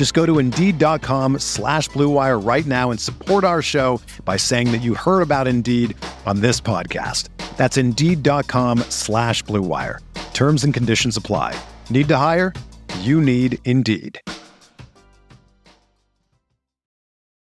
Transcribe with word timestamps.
Just 0.00 0.14
go 0.14 0.24
to 0.24 0.38
Indeed.com 0.38 1.40
slash 1.40 1.90
BlueWire 1.90 2.42
right 2.42 2.64
now 2.64 2.90
and 2.90 2.98
support 2.98 3.44
our 3.44 3.60
show 3.60 4.00
by 4.24 4.38
saying 4.38 4.72
that 4.72 4.78
you 4.78 4.94
heard 4.94 5.20
about 5.20 5.46
Indeed 5.46 5.94
on 6.24 6.40
this 6.40 6.58
podcast. 6.58 7.28
That's 7.58 7.76
Indeed.com 7.76 8.78
slash 8.88 9.44
BlueWire. 9.44 9.98
Terms 10.32 10.64
and 10.64 10.72
conditions 10.72 11.18
apply. 11.18 11.54
Need 11.90 12.08
to 12.08 12.16
hire? 12.16 12.54
You 13.00 13.20
need 13.20 13.58
Indeed. 13.66 14.18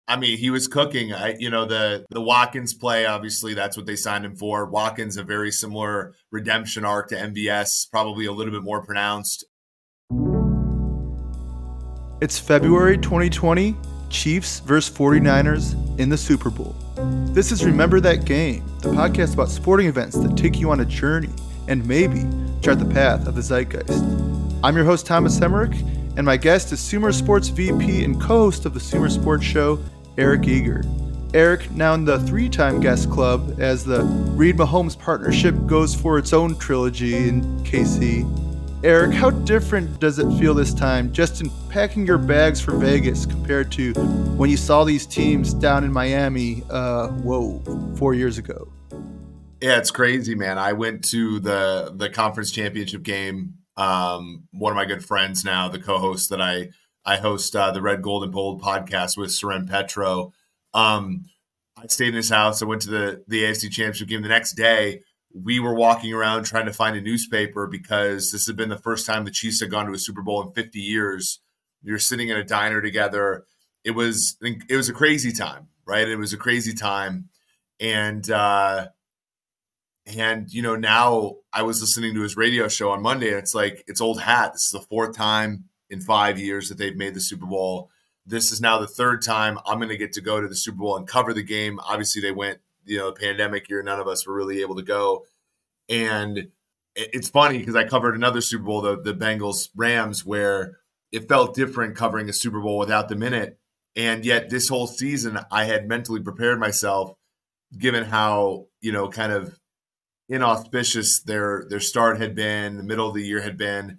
I 0.07 0.17
mean, 0.17 0.39
he 0.39 0.51
was 0.51 0.69
cooking. 0.69 1.13
I, 1.13 1.35
you 1.41 1.51
know, 1.51 1.65
the 1.65 2.07
the 2.11 2.21
Watkins 2.21 2.75
play. 2.75 3.07
Obviously, 3.07 3.55
that's 3.55 3.77
what 3.77 3.87
they 3.87 3.97
signed 3.97 4.25
him 4.25 4.37
for. 4.37 4.71
Watkins 4.71 5.17
a 5.17 5.25
very 5.25 5.51
similar 5.51 6.15
redemption 6.31 6.85
arc 6.85 7.09
to 7.09 7.17
MVS, 7.17 7.91
probably 7.91 8.27
a 8.27 8.33
little 8.33 8.53
bit 8.53 8.63
more 8.63 8.87
pronounced. 8.87 9.45
It's 12.19 12.39
February 12.39 12.97
2020, 12.97 13.77
Chiefs 14.09 14.61
versus 14.61 14.97
49ers 14.97 15.75
in 15.99 16.09
the 16.09 16.17
Super 16.17 16.49
Bowl. 16.49 16.75
This 17.35 17.53
is 17.53 17.63
Remember 17.63 18.01
That 18.01 18.25
Game, 18.25 18.65
the 18.81 18.89
podcast 18.89 19.35
about 19.35 19.51
sporting 19.51 19.87
events 19.87 20.17
that 20.17 20.35
take 20.35 20.59
you 20.59 20.71
on 20.71 20.81
a 20.81 20.87
journey 20.87 21.29
and 21.69 21.87
maybe 21.87 22.27
chart 22.63 22.79
the 22.79 22.87
path 22.87 23.27
of 23.27 23.35
the 23.35 23.43
zeitgeist. 23.43 24.03
I'm 24.65 24.75
your 24.75 24.87
host, 24.87 25.05
Thomas 25.05 25.39
Emerick, 25.43 25.75
and 26.17 26.25
my 26.25 26.39
guest 26.39 26.73
is 26.73 26.81
Sumer 26.81 27.13
Sports 27.13 27.49
VP 27.49 28.03
and 28.03 28.19
co 28.19 28.45
host 28.45 28.65
of 28.65 28.73
the 28.73 28.81
Sumer 28.81 29.11
Sports 29.11 29.45
Show, 29.45 29.79
Eric 30.17 30.49
Eager. 30.49 30.85
Eric, 31.35 31.71
now 31.73 31.93
in 31.93 32.07
the 32.07 32.19
three 32.21 32.49
time 32.49 32.81
guest 32.81 33.11
club, 33.11 33.61
as 33.61 33.85
the 33.85 34.05
Reid 34.05 34.57
Mahomes 34.57 34.99
partnership 34.99 35.55
goes 35.67 35.95
for 35.95 36.17
its 36.17 36.33
own 36.33 36.57
trilogy 36.57 37.29
in 37.29 37.43
KC. 37.63 38.46
Eric, 38.85 39.15
how 39.15 39.31
different 39.31 39.99
does 40.01 40.19
it 40.19 40.31
feel 40.39 40.53
this 40.53 40.75
time 40.75 41.11
just 41.13 41.41
in 41.41 41.51
packing 41.71 42.07
your 42.07 42.19
bags 42.19 42.61
for 42.61 42.77
Vegas 42.77 43.25
compared 43.25 43.73
to 43.73 43.95
when 44.37 44.51
you 44.51 44.57
saw 44.57 44.85
these 44.85 45.07
teams 45.07 45.55
down 45.55 45.83
in 45.83 45.93
Miami, 45.93 46.63
uh, 46.69 47.09
whoa, 47.09 47.59
four 47.97 48.13
years 48.13 48.37
ago? 48.37 48.69
Yeah, 49.63 49.79
it's 49.79 49.91
crazy, 49.91 50.35
man. 50.35 50.59
I 50.59 50.75
went 50.75 51.03
to 51.07 51.41
the 51.41 51.93
the 51.97 52.11
conference 52.11 52.51
championship 52.51 53.03
game. 53.03 53.55
Um, 53.79 54.45
one 54.53 54.73
of 54.73 54.77
my 54.77 54.85
good 54.85 55.05
friends 55.05 55.45
now, 55.45 55.69
the 55.69 55.79
co-host 55.79 56.29
that 56.29 56.43
I 56.43 56.69
I 57.07 57.17
host 57.17 57.57
uh, 57.57 57.71
the 57.71 57.81
Red, 57.81 58.03
Gold, 58.03 58.25
and 58.25 58.33
Bold 58.33 58.61
podcast 58.61 59.17
with 59.17 59.33
Soren 59.33 59.67
Petro. 59.67 60.33
Um, 60.75 61.25
I 61.79 61.87
stayed 61.87 62.09
in 62.09 62.15
his 62.15 62.29
house. 62.29 62.61
I 62.61 62.67
went 62.67 62.83
to 62.83 62.91
the 62.91 63.25
the 63.27 63.45
AFC 63.45 63.71
Championship 63.71 64.09
game 64.09 64.23
the 64.23 64.29
next 64.29 64.53
day. 64.53 65.03
We 65.45 65.61
were 65.61 65.75
walking 65.75 66.15
around 66.15 66.45
trying 66.45 66.67
to 66.67 66.73
find 66.73 66.97
a 66.97 67.01
newspaper 67.01 67.67
because 67.67 68.31
this 68.33 68.47
had 68.47 68.57
been 68.57 68.71
the 68.71 68.79
first 68.79 69.07
time 69.07 69.25
the 69.25 69.31
Chiefs 69.31 69.61
had 69.61 69.71
gone 69.71 69.87
to 69.87 69.93
a 69.93 69.99
Super 69.99 70.23
Bowl 70.23 70.43
in 70.43 70.53
50 70.53 70.81
years. 70.81 71.41
Were 71.85 71.99
sitting 71.99 72.31
in 72.31 72.37
a 72.37 72.45
diner 72.45 72.83
together. 72.83 73.45
It 73.85 73.93
was 73.93 74.37
it 74.43 74.77
was 74.77 74.89
a 74.89 74.93
crazy 74.93 75.31
time, 75.31 75.69
right? 75.85 76.09
It 76.09 76.17
was 76.17 76.33
a 76.33 76.37
crazy 76.37 76.73
time, 76.73 77.29
and 77.79 78.29
uh, 78.29 78.89
and 80.07 80.53
you 80.53 80.63
know 80.63 80.75
now 80.75 81.37
I 81.53 81.63
was 81.63 81.81
listening 81.81 82.15
to 82.15 82.23
his 82.23 82.37
radio 82.37 82.67
show 82.67 82.91
on 82.91 83.03
Monday, 83.03 83.29
and 83.29 83.39
it's 83.39 83.55
like 83.55 83.85
it's 83.87 84.01
old 84.01 84.21
hat. 84.21 84.55
This 84.55 84.65
is 84.65 84.71
the 84.73 84.81
fourth 84.81 85.17
time 85.17 85.65
in 85.91 86.01
five 86.01 86.39
years 86.39 86.69
that 86.69 86.79
they've 86.79 86.97
made 86.97 87.15
the 87.15 87.21
Super 87.21 87.47
Bowl. 87.47 87.91
This 88.25 88.51
is 88.51 88.61
now 88.61 88.79
the 88.79 88.89
third 88.89 89.23
time 89.23 89.59
I'm 89.65 89.79
going 89.79 89.89
to 89.91 89.97
get 89.97 90.13
to 90.15 90.21
go 90.21 90.41
to 90.41 90.49
the 90.49 90.57
Super 90.57 90.79
Bowl 90.79 90.97
and 90.97 91.07
cover 91.07 91.33
the 91.33 91.43
game. 91.43 91.79
Obviously, 91.85 92.21
they 92.21 92.33
went, 92.33 92.59
you 92.87 92.99
know, 92.99 93.11
the 93.11 93.21
pandemic 93.21 93.69
year. 93.69 93.83
None 93.83 94.01
of 94.01 94.09
us 94.09 94.27
were 94.27 94.35
really 94.35 94.63
able 94.63 94.77
to 94.77 94.83
go. 94.83 95.27
And 95.89 96.49
it's 96.95 97.29
funny 97.29 97.59
because 97.59 97.77
I 97.77 97.85
covered 97.85 98.15
another 98.15 98.41
Super 98.41 98.65
Bowl, 98.65 98.81
the, 98.81 99.01
the 99.01 99.15
Bengals 99.15 99.69
Rams, 99.77 100.25
where 100.25 100.79
it 101.13 101.29
felt 101.29 101.55
different 101.55 101.97
covering 101.97 102.29
a 102.29 102.33
Super 102.33 102.61
Bowl 102.61 102.79
without 102.79 103.09
the 103.09 103.17
minute. 103.17 103.59
And 103.95 104.25
yet, 104.25 104.51
this 104.51 104.69
whole 104.69 104.87
season, 104.87 105.39
I 105.51 105.65
had 105.65 105.89
mentally 105.89 106.21
prepared 106.21 106.59
myself, 106.59 107.13
given 107.77 108.05
how, 108.05 108.67
you 108.81 108.93
know, 108.93 109.09
kind 109.09 109.33
of 109.33 109.59
inauspicious 110.29 111.23
their 111.23 111.67
their 111.69 111.81
start 111.81 112.21
had 112.21 112.35
been, 112.35 112.77
the 112.77 112.83
middle 112.83 113.09
of 113.09 113.15
the 113.15 113.23
year 113.23 113.41
had 113.41 113.57
been 113.57 113.99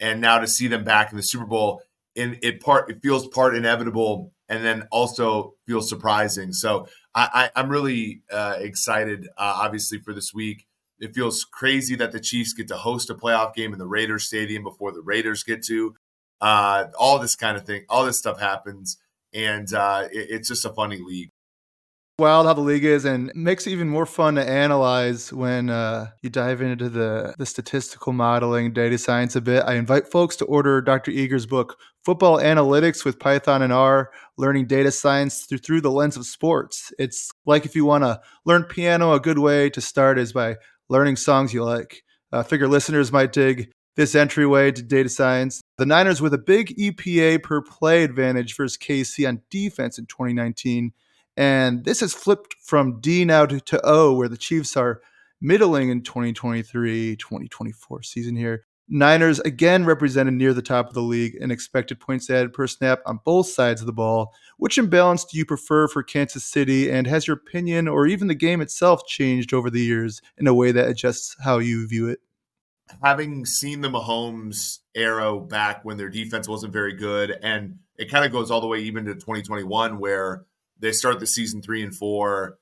and 0.00 0.20
now 0.20 0.38
to 0.38 0.46
see 0.46 0.68
them 0.68 0.84
back 0.84 1.10
in 1.10 1.16
the 1.16 1.22
Super 1.22 1.46
Bowl, 1.46 1.82
in 2.14 2.38
it 2.42 2.60
part 2.60 2.90
it 2.90 3.02
feels 3.02 3.26
part 3.28 3.56
inevitable, 3.56 4.32
and 4.48 4.64
then 4.64 4.86
also 4.90 5.54
feels 5.66 5.88
surprising. 5.88 6.52
So 6.52 6.88
I, 7.14 7.50
am 7.56 7.68
really 7.68 8.22
uh, 8.30 8.56
excited, 8.58 9.26
uh, 9.36 9.58
obviously, 9.62 9.98
for 9.98 10.12
this 10.12 10.32
week. 10.32 10.66
It 11.00 11.14
feels 11.14 11.44
crazy 11.44 11.94
that 11.96 12.12
the 12.12 12.20
Chiefs 12.20 12.52
get 12.52 12.68
to 12.68 12.76
host 12.76 13.10
a 13.10 13.14
playoff 13.14 13.54
game 13.54 13.72
in 13.72 13.78
the 13.78 13.86
Raiders 13.86 14.24
Stadium 14.24 14.62
before 14.62 14.92
the 14.92 15.00
Raiders 15.00 15.42
get 15.42 15.64
to. 15.64 15.94
Uh, 16.40 16.86
all 16.98 17.18
this 17.18 17.34
kind 17.34 17.56
of 17.56 17.64
thing, 17.64 17.84
all 17.88 18.04
this 18.04 18.18
stuff 18.18 18.38
happens, 18.38 18.98
and 19.32 19.72
uh, 19.74 20.06
it, 20.12 20.26
it's 20.30 20.48
just 20.48 20.64
a 20.64 20.70
funny 20.70 21.00
league 21.04 21.30
wild 22.18 22.46
how 22.46 22.52
the 22.52 22.60
league 22.60 22.84
is 22.84 23.04
and 23.04 23.30
makes 23.36 23.64
it 23.64 23.70
even 23.70 23.88
more 23.88 24.04
fun 24.04 24.34
to 24.34 24.44
analyze 24.44 25.32
when 25.32 25.70
uh, 25.70 26.10
you 26.20 26.28
dive 26.28 26.60
into 26.60 26.88
the, 26.88 27.32
the 27.38 27.46
statistical 27.46 28.12
modeling 28.12 28.72
data 28.72 28.98
science 28.98 29.36
a 29.36 29.40
bit. 29.40 29.62
I 29.64 29.74
invite 29.74 30.10
folks 30.10 30.34
to 30.36 30.44
order 30.46 30.80
dr 30.80 31.08
eager's 31.08 31.46
book 31.46 31.78
football 32.04 32.38
analytics 32.38 33.04
with 33.04 33.20
python 33.20 33.62
and 33.62 33.72
r 33.72 34.10
learning 34.36 34.66
data 34.66 34.90
science 34.90 35.44
through, 35.44 35.58
through 35.58 35.80
the 35.80 35.92
lens 35.92 36.16
of 36.16 36.26
sports. 36.26 36.92
It's 36.98 37.30
like 37.46 37.64
if 37.64 37.76
you 37.76 37.84
want 37.84 38.02
to 38.02 38.20
learn 38.44 38.64
piano 38.64 39.12
a 39.12 39.20
good 39.20 39.38
way 39.38 39.70
to 39.70 39.80
start 39.80 40.18
is 40.18 40.32
by 40.32 40.56
learning 40.88 41.16
songs 41.16 41.54
you 41.54 41.62
like. 41.62 42.02
Uh, 42.32 42.42
figure 42.42 42.66
listeners 42.66 43.12
might 43.12 43.32
dig 43.32 43.70
this 43.94 44.16
entryway 44.16 44.72
to 44.72 44.82
data 44.82 45.08
science. 45.08 45.60
The 45.76 45.86
Niners 45.86 46.20
with 46.20 46.34
a 46.34 46.38
big 46.38 46.76
EPA 46.76 47.44
per 47.44 47.62
play 47.62 48.02
advantage 48.02 48.56
versus 48.56 48.76
KC 48.76 49.28
on 49.28 49.42
defense 49.50 49.98
in 49.98 50.06
2019 50.06 50.92
and 51.38 51.84
this 51.84 52.00
has 52.00 52.12
flipped 52.12 52.56
from 52.60 53.00
D 53.00 53.24
now 53.24 53.46
to, 53.46 53.60
to 53.60 53.80
O, 53.84 54.12
where 54.12 54.28
the 54.28 54.36
Chiefs 54.36 54.76
are 54.76 55.00
middling 55.40 55.88
in 55.88 56.02
2023 56.02 57.14
2024 57.14 58.02
season 58.02 58.34
here. 58.34 58.64
Niners 58.88 59.38
again 59.40 59.84
represented 59.84 60.34
near 60.34 60.52
the 60.52 60.62
top 60.62 60.88
of 60.88 60.94
the 60.94 61.00
league 61.00 61.36
in 61.36 61.52
expected 61.52 62.00
points 62.00 62.28
added 62.28 62.52
per 62.52 62.66
snap 62.66 63.02
on 63.06 63.20
both 63.24 63.46
sides 63.46 63.80
of 63.80 63.86
the 63.86 63.92
ball. 63.92 64.34
Which 64.56 64.78
imbalance 64.78 65.24
do 65.24 65.38
you 65.38 65.44
prefer 65.44 65.86
for 65.86 66.02
Kansas 66.02 66.44
City? 66.44 66.90
And 66.90 67.06
has 67.06 67.28
your 67.28 67.36
opinion 67.36 67.86
or 67.86 68.08
even 68.08 68.26
the 68.26 68.34
game 68.34 68.60
itself 68.60 69.06
changed 69.06 69.54
over 69.54 69.70
the 69.70 69.80
years 69.80 70.20
in 70.38 70.48
a 70.48 70.54
way 70.54 70.72
that 70.72 70.88
adjusts 70.88 71.36
how 71.44 71.58
you 71.58 71.86
view 71.86 72.08
it? 72.08 72.18
Having 73.04 73.46
seen 73.46 73.80
the 73.80 73.90
Mahomes 73.90 74.78
arrow 74.96 75.38
back 75.38 75.84
when 75.84 75.98
their 75.98 76.08
defense 76.08 76.48
wasn't 76.48 76.72
very 76.72 76.94
good, 76.94 77.38
and 77.42 77.78
it 77.96 78.10
kind 78.10 78.24
of 78.24 78.32
goes 78.32 78.50
all 78.50 78.60
the 78.60 78.66
way 78.66 78.80
even 78.80 79.04
to 79.04 79.14
2021, 79.14 80.00
where 80.00 80.46
they 80.78 80.92
start 80.92 81.20
the 81.20 81.26
season 81.26 81.62
three 81.62 81.82
and 81.82 81.94
four. 81.94 82.58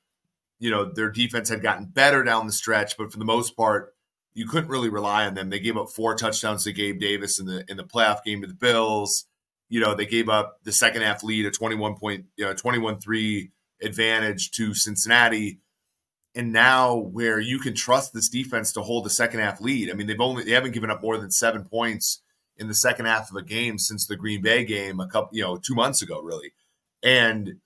You 0.58 0.70
know, 0.70 0.90
their 0.90 1.10
defense 1.10 1.48
had 1.48 1.62
gotten 1.62 1.86
better 1.86 2.24
down 2.24 2.46
the 2.46 2.52
stretch, 2.52 2.96
but 2.96 3.12
for 3.12 3.18
the 3.18 3.24
most 3.24 3.56
part, 3.56 3.94
you 4.34 4.46
couldn't 4.46 4.68
really 4.68 4.88
rely 4.88 5.26
on 5.26 5.34
them. 5.34 5.50
They 5.50 5.60
gave 5.60 5.76
up 5.76 5.90
four 5.90 6.14
touchdowns 6.14 6.64
to 6.64 6.72
Gabe 6.72 7.00
Davis 7.00 7.40
in 7.40 7.46
the 7.46 7.64
in 7.68 7.76
the 7.76 7.84
playoff 7.84 8.22
game 8.22 8.42
to 8.42 8.46
the 8.46 8.54
Bills. 8.54 9.26
You 9.68 9.80
know, 9.80 9.94
they 9.94 10.06
gave 10.06 10.28
up 10.28 10.58
the 10.62 10.72
second 10.72 11.02
half 11.02 11.24
lead, 11.24 11.46
a 11.46 11.50
21 11.50 11.96
point, 11.96 12.26
you 12.36 12.44
know, 12.44 12.54
21-3 12.54 13.50
advantage 13.82 14.52
to 14.52 14.74
Cincinnati. 14.74 15.58
And 16.36 16.52
now 16.52 16.94
where 16.94 17.40
you 17.40 17.58
can 17.58 17.74
trust 17.74 18.12
this 18.12 18.28
defense 18.28 18.72
to 18.74 18.82
hold 18.82 19.04
the 19.04 19.10
second 19.10 19.40
half 19.40 19.60
lead. 19.60 19.90
I 19.90 19.94
mean, 19.94 20.06
they've 20.06 20.20
only 20.20 20.44
they 20.44 20.52
haven't 20.52 20.72
given 20.72 20.90
up 20.90 21.02
more 21.02 21.16
than 21.18 21.30
seven 21.30 21.64
points 21.64 22.22
in 22.58 22.68
the 22.68 22.74
second 22.74 23.06
half 23.06 23.30
of 23.30 23.36
a 23.36 23.42
game 23.42 23.78
since 23.78 24.06
the 24.06 24.16
Green 24.16 24.42
Bay 24.42 24.64
game 24.64 25.00
a 25.00 25.08
couple, 25.08 25.30
you 25.32 25.42
know, 25.42 25.56
two 25.56 25.74
months 25.74 26.02
ago, 26.02 26.20
really. 26.20 26.52
And 27.02 27.56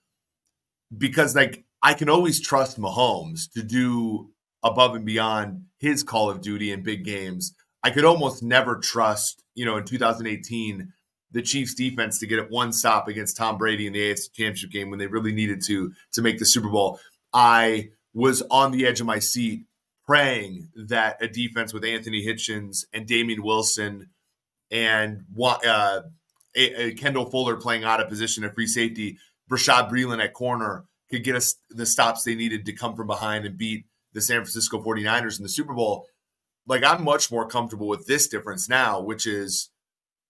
because 0.97 1.35
like 1.35 1.63
I 1.81 1.93
can 1.93 2.09
always 2.09 2.41
trust 2.41 2.79
Mahomes 2.79 3.51
to 3.53 3.63
do 3.63 4.29
above 4.63 4.95
and 4.95 5.05
beyond 5.05 5.65
his 5.79 6.03
Call 6.03 6.29
of 6.29 6.41
Duty 6.41 6.71
in 6.71 6.83
big 6.83 7.03
games. 7.03 7.53
I 7.83 7.89
could 7.89 8.05
almost 8.05 8.43
never 8.43 8.75
trust, 8.75 9.43
you 9.55 9.65
know, 9.65 9.77
in 9.77 9.85
2018, 9.85 10.93
the 11.31 11.41
Chiefs 11.41 11.73
defense 11.73 12.19
to 12.19 12.27
get 12.27 12.39
it 12.39 12.51
one 12.51 12.71
stop 12.73 13.07
against 13.07 13.37
Tom 13.37 13.57
Brady 13.57 13.87
in 13.87 13.93
the 13.93 14.11
AFC 14.11 14.31
Championship 14.33 14.69
game 14.69 14.89
when 14.89 14.99
they 14.99 15.07
really 15.07 15.31
needed 15.31 15.61
to 15.67 15.93
to 16.13 16.21
make 16.21 16.37
the 16.37 16.45
Super 16.45 16.69
Bowl. 16.69 16.99
I 17.33 17.89
was 18.13 18.43
on 18.51 18.71
the 18.71 18.85
edge 18.85 18.99
of 18.99 19.07
my 19.07 19.19
seat 19.19 19.65
praying 20.05 20.69
that 20.75 21.17
a 21.21 21.27
defense 21.27 21.73
with 21.73 21.85
Anthony 21.85 22.25
Hitchens 22.25 22.85
and 22.93 23.07
Damien 23.07 23.41
Wilson 23.41 24.09
and 24.69 25.23
uh, 25.39 26.01
Kendall 26.97 27.29
Fuller 27.29 27.55
playing 27.55 27.83
out 27.83 28.01
of 28.01 28.09
position 28.09 28.43
at 28.43 28.53
free 28.53 28.67
safety, 28.67 29.17
Bashaud 29.51 29.91
Breeland 29.91 30.23
at 30.23 30.33
corner 30.33 30.85
could 31.09 31.23
get 31.23 31.35
us 31.35 31.55
the 31.69 31.85
stops 31.85 32.23
they 32.23 32.35
needed 32.35 32.65
to 32.65 32.73
come 32.73 32.95
from 32.95 33.07
behind 33.07 33.45
and 33.45 33.57
beat 33.57 33.85
the 34.13 34.21
San 34.21 34.37
Francisco 34.37 34.81
49ers 34.81 35.37
in 35.37 35.43
the 35.43 35.49
Super 35.49 35.73
Bowl. 35.73 36.05
Like 36.67 36.83
I'm 36.83 37.03
much 37.03 37.31
more 37.31 37.47
comfortable 37.47 37.87
with 37.87 38.07
this 38.07 38.27
difference 38.27 38.69
now, 38.69 39.01
which 39.01 39.27
is 39.27 39.69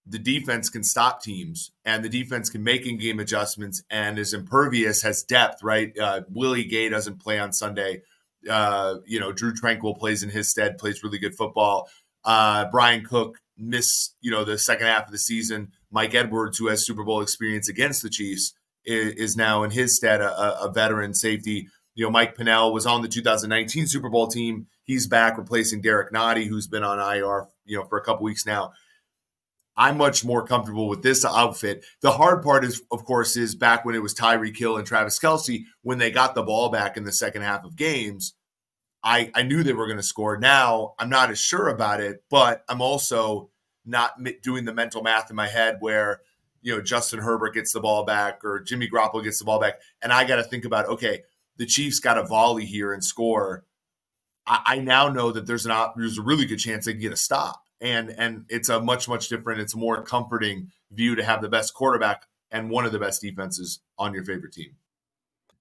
the 0.06 0.20
defense 0.20 0.70
can 0.70 0.84
stop 0.84 1.22
teams 1.22 1.72
and 1.86 2.04
the 2.04 2.10
defense 2.10 2.50
can 2.50 2.64
make 2.64 2.86
in 2.88 2.98
game 2.98 3.20
adjustments 3.20 3.84
and 3.90 4.18
is 4.18 4.34
impervious, 4.34 5.04
has 5.04 5.24
depth, 5.24 5.62
right? 5.62 5.98
Uh, 5.98 6.22
Willie 6.30 6.64
Gay 6.64 6.90
doesn't 6.90 7.22
play 7.22 7.40
on 7.40 7.54
Sunday. 7.54 8.02
Uh, 8.50 8.96
you 9.06 9.20
know, 9.20 9.32
Drue 9.32 9.54
Tranquill 9.54 9.98
plays 9.98 10.24
in 10.24 10.30
his 10.30 10.50
stead, 10.50 10.80
plays 10.80 11.04
really 11.04 11.20
good 11.20 11.36
football. 11.36 11.88
Uh, 12.24 12.66
Bryan 12.72 13.06
Cook 13.06 13.38
miss, 13.58 14.16
you 14.22 14.32
know, 14.32 14.44
the 14.44 14.58
second 14.58 14.88
half 14.88 15.06
of 15.06 15.12
the 15.12 15.20
season. 15.20 15.72
Mike 15.92 16.16
Edwards, 16.16 16.58
who 16.58 16.68
has 16.68 16.86
Super 16.86 17.04
Bowl 17.04 17.22
experience 17.22 17.70
against 17.70 18.02
the 18.02 18.10
Chiefs, 18.10 18.54
is, 18.86 19.36
now 19.36 19.64
in 19.64 19.72
his 19.72 19.96
stead 19.96 20.22
a, 20.22 20.64
a, 20.64 20.72
veteran 20.72 21.14
safety. 21.14 21.68
You 21.94 22.06
know, 22.06 22.12
Mike 22.12 22.36
Pennel 22.36 22.74
was 22.74 22.86
on 22.86 23.02
the 23.02 23.08
2019 23.08 23.88
Super 23.88 24.10
Bowl 24.10 24.28
team. 24.28 24.68
He's 24.84 25.08
back 25.08 25.38
replacing 25.38 25.82
Derrick 25.82 26.12
Nnadi, 26.12 26.48
who's 26.48 26.68
been 26.68 26.84
on 26.84 27.00
IR, 27.00 27.48
you 27.66 27.78
know, 27.78 27.86
for 27.86 27.98
a 27.98 28.04
couple 28.04 28.24
weeks 28.24 28.46
now. 28.46 28.72
I'm 29.78 29.98
much 29.98 30.26
more 30.26 30.46
comfortable 30.46 30.90
with 30.90 31.02
this 31.02 31.24
outfit. 31.24 31.86
The 32.02 32.12
hard 32.12 32.44
part 32.44 32.66
is, 32.66 32.82
of 32.92 33.06
course, 33.06 33.38
is 33.38 33.56
back 33.56 33.86
when 33.86 33.96
it 33.96 34.02
was 34.02 34.14
Tyreek 34.14 34.58
Hill 34.58 34.78
and 34.78 34.86
Travis 34.86 35.20
Kelce, 35.20 35.64
when 35.82 35.98
they 35.98 36.12
got 36.12 36.36
the 36.36 36.44
ball 36.44 36.70
back 36.70 36.98
in 36.98 37.04
the 37.04 37.12
second 37.12 37.44
half 37.44 37.64
of 37.64 37.76
games, 37.76 38.34
I, 39.04 39.32
I 39.34 39.44
knew 39.44 39.64
they 39.64 39.74
were 39.74 39.88
going 39.88 39.98
to 39.98 40.04
score. 40.04 40.38
Now 40.38 40.94
I'm 41.00 41.10
not 41.10 41.32
as 41.32 41.40
sure 41.40 41.70
about 41.70 42.02
it, 42.02 42.24
but 42.30 42.64
I'm 42.70 42.82
also 42.82 43.50
not 43.86 44.14
doing 44.44 44.66
the 44.66 44.74
mental 44.74 45.02
math 45.02 45.30
in 45.30 45.36
my 45.36 45.48
head 45.48 45.78
where, 45.80 46.22
you 46.62 46.76
know, 46.76 46.82
Justin 46.82 47.20
Herbert 47.20 47.54
gets 47.54 47.74
the 47.74 47.80
ball 47.80 48.06
back 48.06 48.44
or 48.44 48.60
Jimmy 48.60 48.88
Garoppolo 48.88 49.24
gets 49.24 49.40
the 49.40 49.46
ball 49.46 49.60
back. 49.60 49.82
And 50.02 50.14
I 50.14 50.26
got 50.26 50.38
to 50.38 50.44
think 50.44 50.66
about, 50.66 50.86
okay, 50.88 51.24
the 51.58 51.66
Chiefs 51.66 52.00
got 52.00 52.18
a 52.18 52.24
volley 52.24 52.66
here 52.66 52.94
and 52.94 53.04
score. 53.04 53.66
I, 54.46 54.62
I 54.66 54.80
now 54.80 55.10
know 55.10 55.32
that 55.32 55.48
there's 55.48 55.66
an 55.66 55.74
there's 55.96 56.18
a 56.18 56.24
really 56.24 56.46
good 56.46 56.60
chance 56.60 56.86
they 56.86 56.94
can 56.94 57.02
get 57.02 57.14
a 57.14 57.18
stop 57.18 57.64
and 57.82 58.14
and 58.18 58.46
it's 58.48 58.70
a 58.70 58.80
much 58.80 59.10
much 59.10 59.28
different 59.28 59.60
it's 59.60 59.76
more 59.76 60.02
comforting 60.04 60.72
view 60.92 61.16
to 61.16 61.24
have 61.24 61.42
the 61.42 61.50
best 61.50 61.74
quarterback 61.74 62.28
and 62.52 62.70
one 62.70 62.86
of 62.86 62.92
the 62.92 63.00
best 63.00 63.22
defenses 63.22 63.80
on 63.98 64.14
your 64.14 64.24
favorite 64.24 64.54
team 64.54 64.76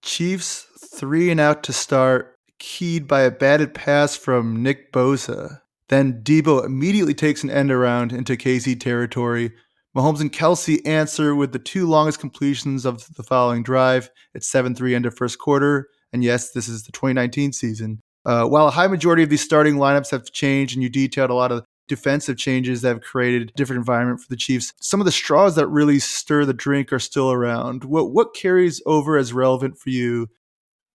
chiefs 0.03 0.67
three 0.95 1.31
and 1.31 1.41
out 1.41 1.63
to 1.63 1.73
start 1.73 2.37
keyed 2.59 3.09
by 3.09 3.23
a 3.23 3.31
batted 3.31 3.75
pass 3.75 4.15
from 4.15 4.63
nick 4.63 4.93
bosa 4.93 5.61
then 5.89 6.23
Debo 6.23 6.65
immediately 6.65 7.15
takes 7.15 7.43
an 7.43 7.51
end 7.51 7.73
around 7.73 8.13
into 8.13 8.35
kc 8.35 8.79
territory 8.79 9.53
mahomes 9.97 10.21
and 10.21 10.33
Kelce 10.33 10.87
answer 10.87 11.35
with 11.35 11.53
the 11.53 11.59
two 11.59 11.87
longest 11.87 12.21
completions 12.21 12.85
of 12.85 13.07
the 13.17 13.23
following 13.23 13.63
drive 13.63 14.11
it's 14.35 14.51
7-3 14.51 14.95
end 14.95 15.07
of 15.07 15.17
first 15.17 15.39
quarter 15.39 15.89
and 16.13 16.25
yes 16.25 16.51
this 16.53 16.69
is 16.69 16.85
the 16.85 16.93
2019 16.93 17.53
season 17.53 18.01
uh, 18.27 18.45
while 18.45 18.69
a 18.69 18.71
high 18.71 18.87
majority 18.87 19.23
of 19.23 19.31
these 19.31 19.43
starting 19.43 19.77
lineups 19.77 20.11
have 20.11 20.31
changed, 20.31 20.77
and 20.77 20.83
you 20.83 20.89
detailed 20.89 21.31
a 21.31 21.35
lot 21.35 21.53
of 21.53 21.65
defensive 21.89 22.37
changes 22.37 22.83
that 22.83 22.89
have 22.89 23.01
created 23.01 23.49
a 23.49 23.53
different 23.55 23.79
environment 23.79 24.21
for 24.21 24.29
the 24.29 24.37
Chiefs. 24.37 24.73
Some 24.81 25.01
of 25.01 25.07
the 25.07 25.13
straws 25.13 25.57
that 25.57 25.67
really 25.69 25.99
stir 25.99 26.45
the 26.45 26.55
drink 26.55 26.93
are 26.93 26.99
still 26.99 27.33
around. 27.33 27.85
What 27.85 28.13
what 28.13 28.35
carries 28.35 28.83
over 28.87 29.17
as 29.17 29.33
relevant 29.33 29.79
for 29.79 29.91
you? 29.91 30.29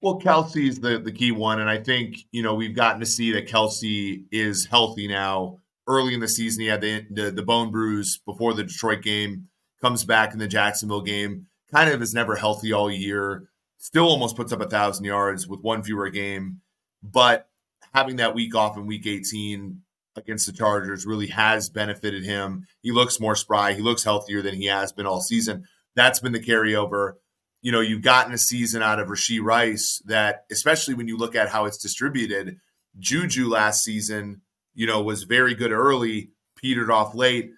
Well, 0.02 0.20
Kelce 0.20 0.70
is 0.70 0.80
the, 0.80 1.00
the 1.00 1.12
key 1.12 1.32
one. 1.32 1.60
And 1.60 1.70
I 1.70 1.80
think, 1.80 2.20
you 2.32 2.44
know, 2.44 2.54
we've 2.54 2.76
gotten 2.76 3.00
to 3.00 3.08
see 3.08 3.32
that 3.32 3.48
Kelce 3.48 4.24
is 4.32 4.66
healthy 4.66 5.08
now. 5.08 5.62
Early 5.88 6.14
in 6.14 6.20
the 6.20 6.28
season, 6.28 6.62
he 6.62 6.68
had 6.68 6.82
the, 6.82 7.06
the, 7.12 7.32
the 7.32 7.44
bone 7.44 7.72
bruise 7.72 8.18
before 8.26 8.54
the 8.54 8.64
Detroit 8.64 9.02
game, 9.04 9.48
comes 9.82 10.04
back 10.04 10.34
in 10.34 10.40
the 10.40 10.48
Jacksonville 10.48 11.02
game, 11.02 11.48
kind 11.72 11.90
of 11.92 12.02
is 12.02 12.14
never 12.14 12.36
healthy 12.36 12.74
all 12.74 12.90
year, 12.90 13.50
still 13.78 14.08
almost 14.08 14.36
puts 14.36 14.52
up 14.52 14.62
a 14.62 14.70
thousand 14.70 15.06
yards 15.06 15.48
with 15.48 15.62
one 15.62 15.84
fewer 15.84 16.10
game. 16.10 16.62
But 17.04 17.48
having 17.94 18.16
that 18.16 18.34
week 18.34 18.56
off 18.56 18.78
in 18.78 18.88
week 18.88 19.06
18 19.06 19.82
against 20.16 20.46
the 20.48 20.54
Chargers 20.54 21.06
really 21.06 21.28
has 21.28 21.70
benefited 21.70 22.24
him. 22.24 22.68
He 22.82 22.92
looks 22.92 23.20
more 23.20 23.36
spry. 23.36 23.74
He 23.74 23.82
looks 23.82 24.04
healthier 24.04 24.42
than 24.42 24.56
he 24.56 24.66
has 24.66 24.92
been 24.92 25.06
all 25.06 25.22
season. 25.22 25.66
That's 25.96 26.20
been 26.20 26.32
the 26.32 26.40
carryover. 26.40 27.14
You 27.62 27.72
know, 27.72 27.82
you've 27.82 28.02
gotten 28.02 28.34
a 28.34 28.38
season 28.38 28.82
out 28.82 29.00
of 29.00 29.08
Rashee 29.08 29.42
Rice 29.42 30.02
that, 30.06 30.46
especially 30.52 30.94
when 30.94 31.08
you 31.08 31.18
look 31.18 31.36
at 31.36 31.50
how 31.50 31.66
it's 31.66 31.78
distributed, 31.78 32.58
Juju 33.00 33.50
last 33.50 33.84
season, 33.84 34.42
you 34.76 34.86
know, 34.86 35.02
was 35.02 35.24
very 35.24 35.56
good 35.56 35.72
early, 35.72 36.30
petered 36.56 36.92
off 36.92 37.16
late. 37.16 37.52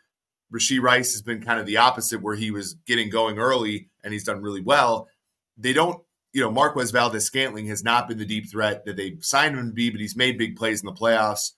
Rashee 0.54 0.82
Rice 0.82 1.12
has 1.12 1.22
been 1.22 1.42
kind 1.42 1.60
of 1.60 1.66
the 1.66 1.78
opposite, 1.78 2.22
where 2.22 2.36
he 2.36 2.52
was 2.52 2.76
getting 2.86 3.10
going 3.10 3.38
early 3.38 3.90
and 4.04 4.14
he's 4.14 4.24
done 4.24 4.42
really 4.42 4.62
well. 4.62 5.10
They 5.58 5.74
don't, 5.74 6.02
you 6.32 6.42
know, 6.42 6.52
Marquez 6.52 6.92
Valdes-Scantling 6.92 7.68
has 7.68 7.84
not 7.84 8.08
been 8.08 8.18
the 8.18 8.26
deep 8.26 8.50
threat 8.50 8.86
that 8.86 8.96
they 8.96 9.18
signed 9.20 9.58
him 9.58 9.68
to 9.68 9.74
be, 9.74 9.90
but 9.90 10.00
he's 10.00 10.16
made 10.16 10.38
big 10.38 10.56
plays 10.56 10.82
in 10.82 10.86
the 10.86 10.94
playoffs. 10.94 11.52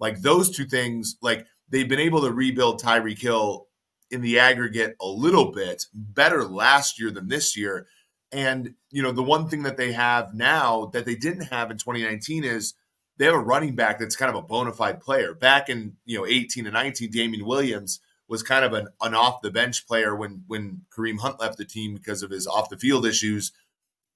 Like 0.00 0.20
those 0.20 0.50
two 0.50 0.64
things, 0.64 1.16
like 1.22 1.46
they've 1.68 1.88
been 1.88 2.00
able 2.00 2.22
to 2.22 2.32
rebuild 2.32 2.82
Tyreek 2.82 3.20
Hill 3.20 3.66
in 4.10 4.22
the 4.22 4.38
aggregate 4.38 4.96
a 5.00 5.06
little 5.06 5.52
bit 5.52 5.84
better 5.94 6.44
last 6.44 6.98
year 6.98 7.10
than 7.10 7.28
this 7.28 7.56
year. 7.56 7.86
And, 8.32 8.74
you 8.90 9.02
know, 9.02 9.12
the 9.12 9.22
one 9.22 9.48
thing 9.48 9.62
that 9.64 9.76
they 9.76 9.92
have 9.92 10.34
now 10.34 10.86
that 10.92 11.04
they 11.04 11.14
didn't 11.14 11.44
have 11.44 11.70
in 11.70 11.78
2019 11.78 12.44
is 12.44 12.74
they 13.18 13.26
have 13.26 13.34
a 13.34 13.38
running 13.38 13.74
back 13.74 13.98
that's 13.98 14.16
kind 14.16 14.30
of 14.30 14.36
a 14.36 14.46
bona 14.46 14.72
fide 14.72 15.00
player. 15.00 15.34
Back 15.34 15.68
in, 15.68 15.96
you 16.04 16.18
know, 16.18 16.26
18 16.26 16.66
and 16.66 16.74
19, 16.74 17.10
Damien 17.10 17.44
Williams 17.44 18.00
was 18.28 18.42
kind 18.42 18.64
of 18.64 18.72
an, 18.72 18.88
an 19.00 19.14
off 19.14 19.42
the 19.42 19.50
bench 19.50 19.86
player 19.86 20.16
when 20.16 20.44
when 20.46 20.82
Kareem 20.96 21.20
Hunt 21.20 21.40
left 21.40 21.58
the 21.58 21.64
team 21.64 21.94
because 21.94 22.22
of 22.22 22.30
his 22.30 22.46
off 22.46 22.70
the 22.70 22.78
field 22.78 23.06
issues. 23.06 23.52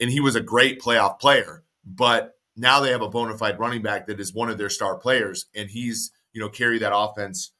And 0.00 0.10
he 0.10 0.20
was 0.20 0.36
a 0.36 0.40
great 0.40 0.80
playoff 0.80 1.18
player. 1.18 1.64
But 1.84 2.36
now 2.56 2.80
they 2.80 2.90
have 2.90 3.02
a 3.02 3.08
bona 3.08 3.36
fide 3.36 3.60
running 3.60 3.82
back 3.82 4.06
that 4.06 4.18
is 4.18 4.34
one 4.34 4.48
of 4.48 4.58
their 4.58 4.70
star 4.70 4.96
players, 4.96 5.46
and 5.54 5.70
he's 5.70 6.10
you 6.32 6.40
know 6.40 6.48
carry 6.48 6.78
that 6.78 6.96
offense 6.96 7.52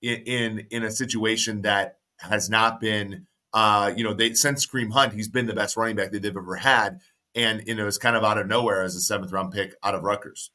in 0.00 0.22
in, 0.22 0.66
in 0.70 0.82
a 0.84 0.90
situation 0.90 1.62
that 1.62 1.98
has 2.20 2.48
not 2.48 2.80
been 2.80 3.26
uh, 3.52 3.92
you 3.94 4.04
know 4.04 4.14
they 4.14 4.34
since 4.34 4.66
Kareem 4.66 4.92
Hunt 4.92 5.12
he's 5.12 5.28
been 5.28 5.46
the 5.46 5.54
best 5.54 5.76
running 5.76 5.96
back 5.96 6.12
that 6.12 6.22
they've 6.22 6.36
ever 6.36 6.56
had, 6.56 7.00
and 7.34 7.62
you 7.66 7.74
know, 7.74 7.82
it 7.82 7.86
was 7.86 7.98
kind 7.98 8.16
of 8.16 8.24
out 8.24 8.38
of 8.38 8.46
nowhere 8.46 8.82
as 8.82 8.94
a 8.94 9.00
seventh 9.00 9.32
round 9.32 9.52
pick 9.52 9.74
out 9.82 9.94
of 9.94 10.02
Rutgers. 10.02 10.50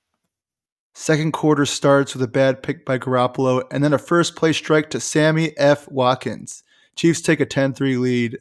Second 1.00 1.32
quarter 1.32 1.66
starts 1.66 2.14
with 2.14 2.22
a 2.24 2.28
bad 2.28 2.62
pick 2.62 2.84
by 2.84 3.00
Garoppolo 3.00 3.64
and 3.72 3.82
then 3.82 3.94
a 3.94 3.98
first 3.98 4.36
play 4.36 4.52
strike 4.52 4.90
to 4.90 5.00
Sammy 5.00 5.58
F. 5.58 5.88
Watkins. 5.88 6.62
Chiefs 6.98 7.22
take 7.22 7.40
a 7.40 7.46
10 7.46 7.74
3 7.74 7.96
lead. 7.96 8.40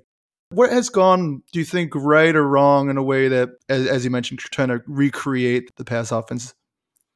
What 0.50 0.72
has 0.72 0.88
gone, 0.88 1.44
do 1.52 1.60
you 1.60 1.64
think, 1.64 1.94
right 1.94 2.34
or 2.34 2.48
wrong 2.48 2.90
in 2.90 2.96
a 2.96 3.02
way 3.02 3.28
that, 3.28 3.50
as, 3.68 3.86
as 3.86 4.04
you 4.04 4.10
mentioned, 4.10 4.40
trying 4.40 4.70
to 4.70 4.82
recreate 4.88 5.70
the 5.76 5.84
pass 5.84 6.10
offense? 6.10 6.52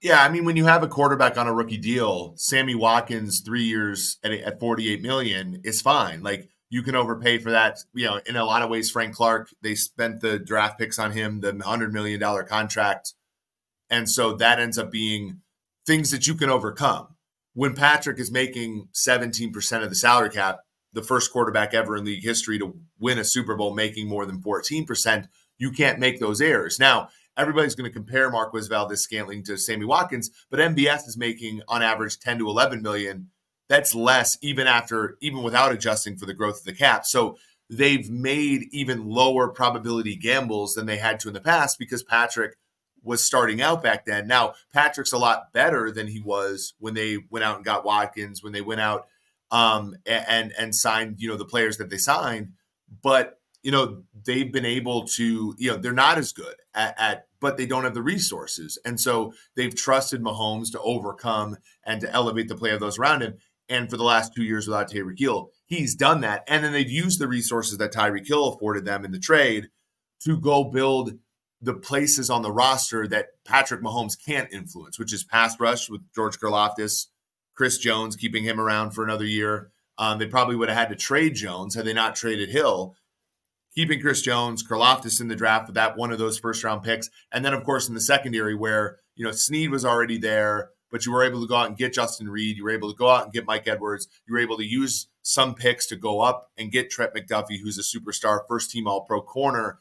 Yeah, 0.01 0.23
I 0.23 0.29
mean, 0.29 0.45
when 0.45 0.55
you 0.55 0.67
have 0.67 0.85
a 0.85 0.89
quarterback 0.89 1.37
on 1.37 1.49
a 1.49 1.53
rookie 1.53 1.77
deal, 1.77 2.35
Sammy 2.37 2.77
Watkins, 2.77 3.43
three 3.45 3.65
years 3.65 4.19
at, 4.23 4.31
at 4.31 4.61
48 4.61 5.03
million 5.03 5.61
is 5.65 5.83
fine. 5.83 6.23
Like 6.23 6.51
you 6.71 6.85
can 6.85 6.95
overpay 6.95 7.39
for 7.39 7.51
that. 7.51 7.79
You 7.95 8.07
know, 8.07 8.21
in 8.27 8.37
a 8.37 8.45
lot 8.45 8.63
of 8.63 8.71
ways, 8.71 8.93
Frank 8.93 9.17
Clark, 9.17 9.49
they 9.61 9.75
spent 9.75 10.21
the 10.21 10.39
draft 10.39 10.79
picks 10.79 11.01
on 11.01 11.11
him, 11.11 11.41
the 11.41 11.53
$100 11.53 11.91
million 11.91 12.21
contract. 12.47 13.15
And 13.93 14.09
so 14.09 14.33
that 14.33 14.59
ends 14.59 14.79
up 14.79 14.91
being 14.91 15.43
things 15.87 16.11
that 16.11 16.27
you 16.27 16.35
can 16.35 16.49
overcome. 16.49 17.09
When 17.53 17.75
Patrick 17.75 18.19
is 18.19 18.33
making 18.33 18.89
17% 18.95 19.83
of 19.83 19.91
the 19.91 19.95
salary 19.95 20.31
cap, 20.31 20.61
the 20.95 21.03
first 21.03 21.31
quarterback 21.31 21.75
ever 21.75 21.99
in 21.99 22.07
league 22.07 22.25
history 22.25 22.59
to 22.59 22.75
win 22.99 23.19
a 23.19 23.25
Super 23.25 23.55
Bowl 23.55 23.75
making 23.75 24.09
more 24.09 24.25
than 24.25 24.41
14%, 24.41 25.29
you 25.59 25.71
can't 25.71 25.99
make 25.99 26.21
those 26.21 26.41
errors. 26.41 26.79
Now, 26.81 27.11
everybody's 27.37 27.75
going 27.75 27.89
to 27.89 27.95
compare 27.95 28.31
Marquez 28.31 28.67
Valdes-Scantling 28.67 29.45
to 29.45 29.59
Sammy 29.59 29.85
Watkins, 29.85 30.31
but 30.51 30.59
MVS 30.59 31.07
is 31.07 31.19
making 31.19 31.61
on 31.69 31.83
average 31.83 32.19
10 32.19 32.39
to 32.39 32.49
11 32.49 32.81
million. 32.81 33.29
That's 33.69 33.95
less 33.95 34.39
even 34.41 34.67
after, 34.67 35.19
even 35.21 35.43
without 35.43 35.71
adjusting 35.71 36.17
for 36.17 36.25
the 36.25 36.35
growth 36.35 36.61
of 36.61 36.65
the 36.65 36.73
cap. 36.73 37.05
So 37.05 37.37
they've 37.69 38.09
made 38.09 38.69
even 38.73 39.07
lower 39.07 39.49
probability 39.49 40.17
gambles 40.17 40.75
than 40.75 40.87
they 40.87 40.97
had 40.97 41.21
to 41.21 41.29
in 41.29 41.35
the 41.35 41.41
past 41.41 41.79
because 41.79 42.03
Patrick 42.03 42.55
was 43.03 43.25
starting 43.25 43.61
out 43.61 43.83
back 43.83 44.05
then. 44.05 44.27
Now, 44.27 44.55
Patrick's 44.73 45.13
a 45.13 45.19
lot 45.19 45.53
better 45.53 45.91
than 45.91 46.07
he 46.07 46.21
was 46.21 46.75
when 46.79 46.95
they 46.95 47.19
went 47.31 47.45
out 47.45 47.57
and 47.57 47.65
got 47.65 47.85
Watkins, 47.85 48.43
when 48.43 48.53
they 48.53 48.61
went 48.61 48.81
out 48.81 49.07
um, 49.51 49.95
and 50.07 50.53
and 50.59 50.75
signed 50.75 51.17
you 51.19 51.29
know 51.29 51.37
the 51.37 51.45
players 51.45 51.77
that 51.77 51.91
they 51.91 51.99
signed, 51.99 52.53
but 53.03 53.39
you 53.63 53.71
know 53.71 54.03
they've 54.25 54.53
been 54.53 54.65
able 54.65 55.07
to 55.07 55.55
you 55.59 55.71
know 55.71 55.77
they're 55.77 55.93
not 55.93 56.19
as 56.19 56.33
good 56.33 56.57
at, 56.75 56.99
at 56.99 57.27
but 57.39 57.57
they 57.57 57.67
don't 57.67 57.85
have 57.85 57.95
the 57.95 58.03
resources. 58.03 58.79
And 58.85 58.99
so 58.99 59.35
they've 59.57 59.75
trusted 59.75 60.23
Mahomes 60.23 60.71
to 60.73 60.81
overcome 60.81 61.59
and 61.85 62.01
to 62.01 62.11
elevate 62.11 62.49
the 62.49 62.55
play 62.55 62.71
of 62.71 62.81
those 62.81 62.99
around 62.99 63.23
him. 63.23 63.35
And 63.69 63.91
for 63.91 63.97
the 63.97 64.05
last 64.05 64.33
two 64.35 64.45
years 64.45 64.69
without 64.69 64.91
Tyreek 64.91 65.19
Hill, 65.19 65.51
he's 65.65 65.97
done 65.97 66.21
that. 66.21 66.45
And 66.47 66.63
then 66.63 66.73
they've 66.73 66.89
used 66.89 67.19
the 67.19 67.27
resources 67.27 67.79
that 67.79 67.93
Tyreek 67.93 68.29
Hill 68.29 68.47
afforded 68.47 68.85
them 68.85 69.05
in 69.05 69.11
the 69.11 69.19
trade 69.19 69.69
to 70.21 70.39
go 70.39 70.65
build 70.65 71.19
the 71.63 71.75
places 71.75 72.29
on 72.29 72.43
the 72.43 72.51
roster 72.51 73.07
that 73.07 73.29
Patrick 73.45 73.81
Mahomes 73.81 74.17
can't 74.23 74.53
influence, 74.53 74.99
which 74.99 75.13
is 75.13 75.23
pass 75.23 75.59
rush 75.61 75.89
with 75.89 76.03
George 76.13 76.39
Karlaftis, 76.39 77.07
Chris 77.55 77.79
Jones, 77.79 78.17
keeping 78.17 78.43
him 78.43 78.61
around 78.61 78.91
for 78.91 79.05
another 79.05 79.25
year. 79.25 79.71
Um, 79.97 80.19
they 80.19 80.27
probably 80.27 80.57
would 80.57 80.69
have 80.69 80.79
had 80.79 80.89
to 80.89 80.97
trade 80.97 81.37
Jones 81.37 81.77
had 81.77 81.85
they 81.85 81.93
not 81.93 82.17
traded 82.17 82.49
Hill. 82.49 82.97
Keeping 83.75 84.01
Chris 84.01 84.21
Jones, 84.21 84.67
Karlaftis 84.67 85.21
in 85.21 85.29
the 85.29 85.37
draft 85.37 85.69
with 85.69 85.77
that 85.77 85.97
one 85.97 86.11
of 86.11 86.19
those 86.19 86.39
first 86.39 86.65
round 86.65 86.83
picks, 86.83 87.09
and 87.31 87.45
then 87.45 87.55
of 87.55 87.65
course 87.65 87.89
in 87.89 87.95
the 87.95 88.01
secondary 88.01 88.55
where 88.55 88.99
you 89.15 89.25
know 89.25 89.31
Sneed 89.31 89.71
was 89.71 89.85
already 89.85 90.19
there, 90.19 90.71
but 90.91 91.07
you 91.07 91.13
were 91.13 91.23
able 91.23 91.41
to 91.41 91.47
go 91.47 91.55
out 91.55 91.69
and 91.69 91.79
get 91.79 91.95
Justin 91.95 92.29
Reid. 92.29 92.57
You 92.57 92.65
were 92.65 92.71
able 92.71 92.91
to 92.91 92.97
go 92.97 93.09
out 93.09 93.25
and 93.25 93.33
get 93.33 93.47
Mike 93.47 93.69
Edwards. 93.69 94.09
You 94.27 94.35
were 94.35 94.41
able 94.41 94.59
to 94.59 94.65
use 94.65 95.07
some 95.23 95.55
picks 95.55 95.87
to 95.87 95.97
go 95.97 96.21
up 96.21 96.51
and 96.59 96.73
get 96.73 96.91
Trent 96.91 97.15
McDuffie, 97.15 97.61
who's 97.63 97.79
a 97.79 97.99
superstar, 97.99 98.41
first 98.47 98.71
team 98.71 98.87
All 98.87 99.05
Pro 99.05 99.23
corner 99.23 99.79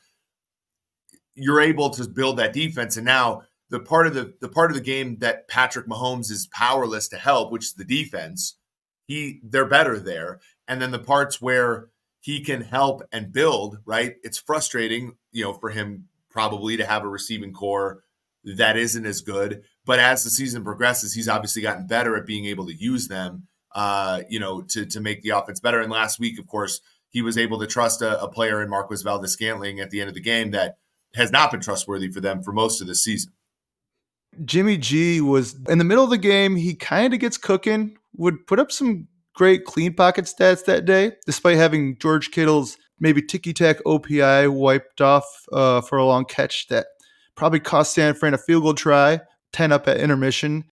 you're 1.35 1.61
able 1.61 1.89
to 1.91 2.07
build 2.07 2.37
that 2.37 2.53
defense. 2.53 2.97
And 2.97 3.05
now 3.05 3.43
the 3.69 3.79
part 3.79 4.07
of 4.07 4.13
the 4.13 4.33
the 4.41 4.49
part 4.49 4.71
of 4.71 4.75
the 4.75 4.83
game 4.83 5.17
that 5.19 5.47
Patrick 5.47 5.87
Mahomes 5.87 6.29
is 6.29 6.47
powerless 6.51 7.07
to 7.09 7.17
help, 7.17 7.51
which 7.51 7.65
is 7.65 7.73
the 7.73 7.85
defense, 7.85 8.57
he 9.07 9.39
they're 9.43 9.65
better 9.65 9.99
there. 9.99 10.39
And 10.67 10.81
then 10.81 10.91
the 10.91 10.99
parts 10.99 11.41
where 11.41 11.89
he 12.19 12.43
can 12.43 12.61
help 12.61 13.01
and 13.11 13.33
build, 13.33 13.79
right? 13.85 14.15
It's 14.23 14.37
frustrating, 14.37 15.13
you 15.31 15.43
know, 15.43 15.53
for 15.53 15.69
him 15.69 16.07
probably 16.29 16.77
to 16.77 16.85
have 16.85 17.03
a 17.03 17.09
receiving 17.09 17.51
corps 17.51 18.03
that 18.43 18.77
isn't 18.77 19.05
as 19.05 19.21
good. 19.21 19.63
But 19.85 19.99
as 19.99 20.23
the 20.23 20.29
season 20.29 20.63
progresses, 20.63 21.13
he's 21.13 21.27
obviously 21.27 21.61
gotten 21.61 21.87
better 21.87 22.15
at 22.15 22.25
being 22.25 22.45
able 22.45 22.67
to 22.67 22.73
use 22.73 23.07
them, 23.07 23.47
uh, 23.73 24.21
you 24.29 24.39
know, 24.39 24.61
to 24.61 24.85
to 24.85 24.99
make 24.99 25.21
the 25.21 25.29
offense 25.29 25.59
better. 25.59 25.79
And 25.79 25.91
last 25.91 26.19
week, 26.19 26.39
of 26.39 26.47
course, 26.47 26.81
he 27.09 27.21
was 27.21 27.37
able 27.37 27.59
to 27.59 27.67
trust 27.67 28.01
a, 28.01 28.21
a 28.21 28.29
player 28.29 28.61
in 28.61 28.69
Marquez 28.69 29.01
Valdes-Scantling 29.01 29.79
at 29.79 29.89
the 29.89 29.99
end 29.99 30.07
of 30.07 30.13
the 30.13 30.21
game 30.21 30.51
that 30.51 30.77
has 31.15 31.31
not 31.31 31.51
been 31.51 31.61
trustworthy 31.61 32.09
for 32.09 32.21
them 32.21 32.41
for 32.41 32.51
most 32.51 32.81
of 32.81 32.87
the 32.87 32.95
season. 32.95 33.33
Jimmy 34.45 34.77
G 34.77 35.19
was 35.19 35.55
in 35.67 35.77
the 35.77 35.83
middle 35.83 36.03
of 36.03 36.09
the 36.09 36.17
game. 36.17 36.55
He 36.55 36.73
kind 36.73 37.13
of 37.13 37.19
gets 37.19 37.37
cooking, 37.37 37.97
would 38.15 38.47
put 38.47 38.59
up 38.59 38.71
some 38.71 39.07
great 39.35 39.65
clean 39.65 39.93
pocket 39.93 40.25
stats 40.25 40.65
that 40.65 40.85
day, 40.85 41.13
despite 41.25 41.57
having 41.57 41.97
George 41.97 42.31
Kittle's 42.31 42.77
maybe 42.99 43.21
ticky 43.21 43.53
tack 43.53 43.77
OPI 43.85 44.51
wiped 44.51 45.01
off 45.01 45.25
uh, 45.51 45.81
for 45.81 45.97
a 45.97 46.05
long 46.05 46.23
catch 46.23 46.67
that 46.67 46.85
probably 47.35 47.59
cost 47.59 47.93
San 47.93 48.13
Fran 48.13 48.33
a 48.33 48.37
field 48.37 48.63
goal 48.63 48.73
try, 48.73 49.19
10 49.53 49.71
up 49.71 49.87
at 49.87 49.97
intermission. 49.97 50.63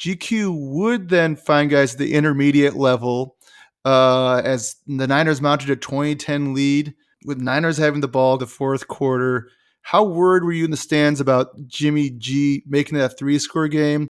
GQ 0.00 0.72
would 0.72 1.08
then 1.08 1.36
find 1.36 1.70
guys 1.70 1.92
at 1.92 1.98
the 1.98 2.14
intermediate 2.14 2.74
level 2.74 3.36
uh, 3.84 4.40
as 4.44 4.76
the 4.86 5.06
Niners 5.06 5.40
mounted 5.40 5.70
a 5.70 5.76
2010 5.76 6.54
lead, 6.54 6.94
with 7.26 7.38
Niners 7.38 7.76
having 7.76 8.00
the 8.00 8.08
ball 8.08 8.36
the 8.36 8.46
fourth 8.46 8.88
quarter. 8.88 9.48
How 9.84 10.02
worried 10.02 10.44
were 10.44 10.52
you 10.52 10.64
in 10.64 10.70
the 10.70 10.78
stands 10.78 11.20
about 11.20 11.66
Jimmy 11.66 12.08
G 12.08 12.62
making 12.66 12.96
that 12.96 13.18
three 13.18 13.38
score 13.38 13.68
game? 13.68 14.08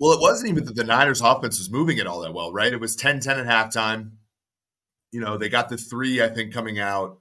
Well, 0.00 0.12
it 0.12 0.20
wasn't 0.22 0.50
even 0.50 0.64
that 0.64 0.74
the 0.74 0.84
Niners 0.84 1.20
offense 1.20 1.58
was 1.58 1.70
moving 1.70 1.98
it 1.98 2.06
all 2.06 2.22
that 2.22 2.32
well, 2.32 2.50
right? 2.50 2.72
It 2.72 2.80
was 2.80 2.96
10 2.96 3.20
10 3.20 3.40
at 3.40 3.46
halftime. 3.46 4.12
You 5.12 5.20
know, 5.20 5.36
they 5.36 5.50
got 5.50 5.68
the 5.68 5.76
three, 5.76 6.22
I 6.22 6.28
think, 6.28 6.54
coming 6.54 6.78
out. 6.78 7.18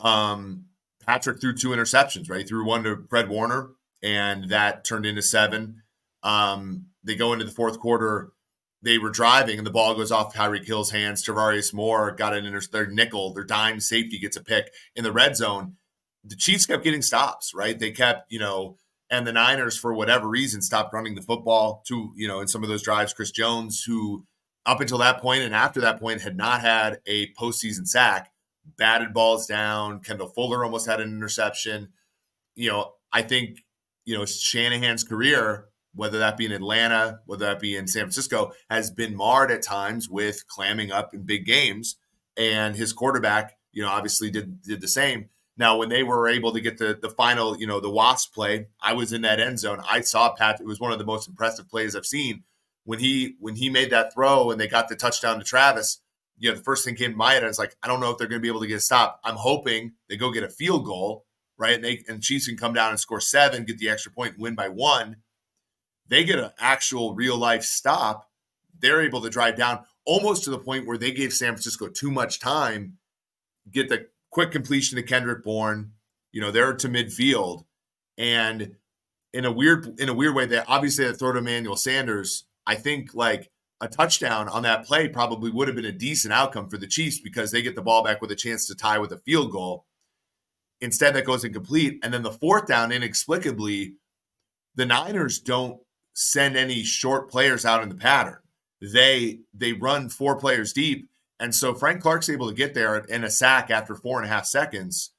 Um, 0.00 0.66
Patrick 1.06 1.40
threw 1.40 1.54
two 1.54 1.70
interceptions, 1.70 2.28
right? 2.28 2.40
He 2.40 2.46
threw 2.46 2.66
one 2.66 2.84
to 2.84 3.06
Fred 3.08 3.30
Warner, 3.30 3.70
and 4.02 4.50
that 4.50 4.84
turned 4.84 5.06
into 5.06 5.22
seven. 5.22 5.82
Um, 6.22 6.88
they 7.02 7.14
go 7.14 7.32
into 7.32 7.46
the 7.46 7.52
fourth 7.52 7.80
quarter. 7.80 8.32
They 8.82 8.98
were 8.98 9.10
driving, 9.10 9.56
and 9.56 9.66
the 9.66 9.72
ball 9.72 9.94
goes 9.94 10.12
off 10.12 10.34
Tyreek 10.34 10.66
Hill's 10.66 10.90
hands. 10.90 11.24
Tarvarius 11.24 11.72
Moore 11.72 12.12
got 12.12 12.34
an 12.34 12.44
inter- 12.44 12.60
their 12.70 12.86
nickel, 12.86 13.32
their 13.32 13.44
dime 13.44 13.80
safety 13.80 14.18
gets 14.18 14.36
a 14.36 14.44
pick 14.44 14.70
in 14.94 15.04
the 15.04 15.12
red 15.12 15.36
zone 15.36 15.76
the 16.24 16.36
Chiefs 16.36 16.66
kept 16.66 16.84
getting 16.84 17.02
stops, 17.02 17.52
right? 17.54 17.78
They 17.78 17.90
kept, 17.90 18.30
you 18.30 18.38
know, 18.38 18.76
and 19.10 19.26
the 19.26 19.32
Niners, 19.32 19.76
for 19.76 19.92
whatever 19.92 20.28
reason, 20.28 20.62
stopped 20.62 20.94
running 20.94 21.14
the 21.14 21.22
football 21.22 21.82
to, 21.88 22.12
you 22.16 22.26
know, 22.26 22.40
in 22.40 22.48
some 22.48 22.62
of 22.62 22.68
those 22.68 22.82
drives. 22.82 23.12
Chris 23.12 23.30
Jones, 23.30 23.82
who 23.86 24.24
up 24.64 24.80
until 24.80 24.98
that 24.98 25.20
point 25.20 25.42
and 25.42 25.54
after 25.54 25.80
that 25.80 26.00
point 26.00 26.22
had 26.22 26.36
not 26.36 26.60
had 26.60 27.00
a 27.06 27.32
postseason 27.34 27.86
sack, 27.86 28.30
batted 28.78 29.12
balls 29.12 29.46
down. 29.46 30.00
Kendall 30.00 30.28
Fuller 30.28 30.64
almost 30.64 30.86
had 30.86 31.00
an 31.00 31.08
interception. 31.08 31.88
You 32.54 32.70
know, 32.70 32.92
I 33.12 33.22
think, 33.22 33.58
you 34.04 34.16
know, 34.16 34.24
Shanahan's 34.24 35.04
career, 35.04 35.66
whether 35.94 36.18
that 36.20 36.36
be 36.36 36.46
in 36.46 36.52
Atlanta, 36.52 37.20
whether 37.26 37.44
that 37.46 37.60
be 37.60 37.76
in 37.76 37.86
San 37.86 38.04
Francisco, 38.04 38.52
has 38.70 38.90
been 38.90 39.14
marred 39.14 39.50
at 39.50 39.62
times 39.62 40.08
with 40.08 40.46
clamming 40.46 40.90
up 40.90 41.12
in 41.12 41.22
big 41.22 41.44
games. 41.44 41.96
And 42.36 42.76
his 42.76 42.92
quarterback, 42.92 43.58
you 43.72 43.82
know, 43.82 43.90
obviously 43.90 44.30
did 44.30 44.62
did 44.62 44.80
the 44.80 44.88
same. 44.88 45.28
Now, 45.56 45.76
when 45.76 45.90
they 45.90 46.02
were 46.02 46.28
able 46.28 46.52
to 46.52 46.60
get 46.60 46.78
the 46.78 46.98
the 47.00 47.10
final, 47.10 47.58
you 47.58 47.66
know, 47.66 47.80
the 47.80 47.90
Wasp 47.90 48.34
play, 48.34 48.68
I 48.80 48.94
was 48.94 49.12
in 49.12 49.22
that 49.22 49.40
end 49.40 49.58
zone. 49.58 49.82
I 49.88 50.00
saw 50.00 50.34
Pat. 50.34 50.60
It 50.60 50.66
was 50.66 50.80
one 50.80 50.92
of 50.92 50.98
the 50.98 51.04
most 51.04 51.28
impressive 51.28 51.68
plays 51.68 51.94
I've 51.94 52.06
seen 52.06 52.44
when 52.84 52.98
he 52.98 53.36
when 53.38 53.56
he 53.56 53.70
made 53.70 53.90
that 53.90 54.12
throw 54.14 54.50
and 54.50 54.60
they 54.60 54.68
got 54.68 54.88
the 54.88 54.96
touchdown 54.96 55.38
to 55.38 55.44
Travis. 55.44 56.00
You 56.38 56.50
know, 56.50 56.56
the 56.56 56.64
first 56.64 56.84
thing 56.84 56.94
came 56.94 57.12
to 57.12 57.16
my 57.16 57.34
head. 57.34 57.44
I 57.44 57.48
was 57.48 57.58
like, 57.58 57.76
I 57.82 57.86
don't 57.86 58.00
know 58.00 58.10
if 58.10 58.18
they're 58.18 58.26
going 58.26 58.40
to 58.40 58.42
be 58.42 58.48
able 58.48 58.62
to 58.62 58.66
get 58.66 58.78
a 58.78 58.80
stop. 58.80 59.20
I'm 59.22 59.36
hoping 59.36 59.92
they 60.08 60.16
go 60.16 60.32
get 60.32 60.42
a 60.42 60.48
field 60.48 60.84
goal, 60.84 61.24
right? 61.58 61.74
And 61.74 61.84
they 61.84 62.02
and 62.08 62.22
Chiefs 62.22 62.48
can 62.48 62.56
come 62.56 62.72
down 62.72 62.90
and 62.90 62.98
score 62.98 63.20
seven, 63.20 63.64
get 63.64 63.78
the 63.78 63.90
extra 63.90 64.10
point, 64.10 64.32
point, 64.32 64.40
win 64.40 64.54
by 64.54 64.68
one. 64.68 65.16
They 66.08 66.24
get 66.24 66.38
an 66.38 66.50
actual 66.58 67.14
real 67.14 67.36
life 67.36 67.62
stop. 67.62 68.28
They're 68.78 69.02
able 69.02 69.20
to 69.20 69.30
drive 69.30 69.56
down 69.56 69.84
almost 70.04 70.44
to 70.44 70.50
the 70.50 70.58
point 70.58 70.86
where 70.86 70.98
they 70.98 71.12
gave 71.12 71.32
San 71.32 71.52
Francisco 71.52 71.88
too 71.88 72.10
much 72.10 72.40
time, 72.40 72.98
get 73.70 73.88
the 73.88 74.08
quick 74.32 74.50
completion 74.50 74.96
to 74.96 75.02
Kendrick 75.02 75.44
Bourne. 75.44 75.92
You 76.32 76.40
know, 76.40 76.50
they're 76.50 76.72
to 76.74 76.88
midfield, 76.88 77.64
and 78.18 78.74
in 79.32 79.44
a 79.44 79.52
weird 79.52 80.00
in 80.00 80.08
a 80.08 80.14
weird 80.14 80.34
way, 80.34 80.46
they 80.46 80.58
obviously 80.66 81.04
had 81.04 81.18
throw 81.18 81.32
to 81.32 81.38
Emmanuel 81.38 81.76
Sanders. 81.76 82.44
I 82.66 82.74
think 82.74 83.14
like 83.14 83.50
a 83.80 83.88
touchdown 83.88 84.48
on 84.48 84.62
that 84.62 84.86
play 84.86 85.08
probably 85.08 85.50
would 85.50 85.68
have 85.68 85.76
been 85.76 85.84
a 85.84 85.92
decent 85.92 86.32
outcome 86.32 86.68
for 86.68 86.78
the 86.78 86.86
Chiefs 86.86 87.20
because 87.20 87.50
they 87.50 87.62
get 87.62 87.74
the 87.74 87.82
ball 87.82 88.02
back 88.02 88.20
with 88.20 88.30
a 88.30 88.36
chance 88.36 88.66
to 88.66 88.74
tie 88.74 88.98
with 88.98 89.12
a 89.12 89.18
field 89.18 89.52
goal. 89.52 89.86
Instead, 90.80 91.14
that 91.14 91.26
goes 91.26 91.44
incomplete, 91.44 92.00
and 92.02 92.12
then 92.12 92.22
the 92.22 92.32
fourth 92.32 92.66
down, 92.66 92.90
inexplicably, 92.90 93.94
the 94.74 94.86
Niners 94.86 95.38
don't 95.38 95.80
send 96.14 96.56
any 96.56 96.82
short 96.82 97.30
players 97.30 97.64
out 97.64 97.82
in 97.82 97.88
the 97.88 97.94
pattern. 97.94 98.38
They 98.80 99.40
they 99.52 99.74
run 99.74 100.08
four 100.08 100.36
players 100.36 100.72
deep 100.72 101.08
and 101.40 101.54
so 101.54 101.74
Frank 101.74 102.00
Clark's 102.02 102.28
able 102.28 102.48
to 102.48 102.54
get 102.54 102.74
there 102.74 102.96
in 102.96 103.24
a 103.24 103.30
sack 103.30 103.70
after 103.70 103.94
four 103.94 104.20
and 104.20 104.30
a 104.30 104.32
half 104.32 104.46
seconds. 104.46 105.12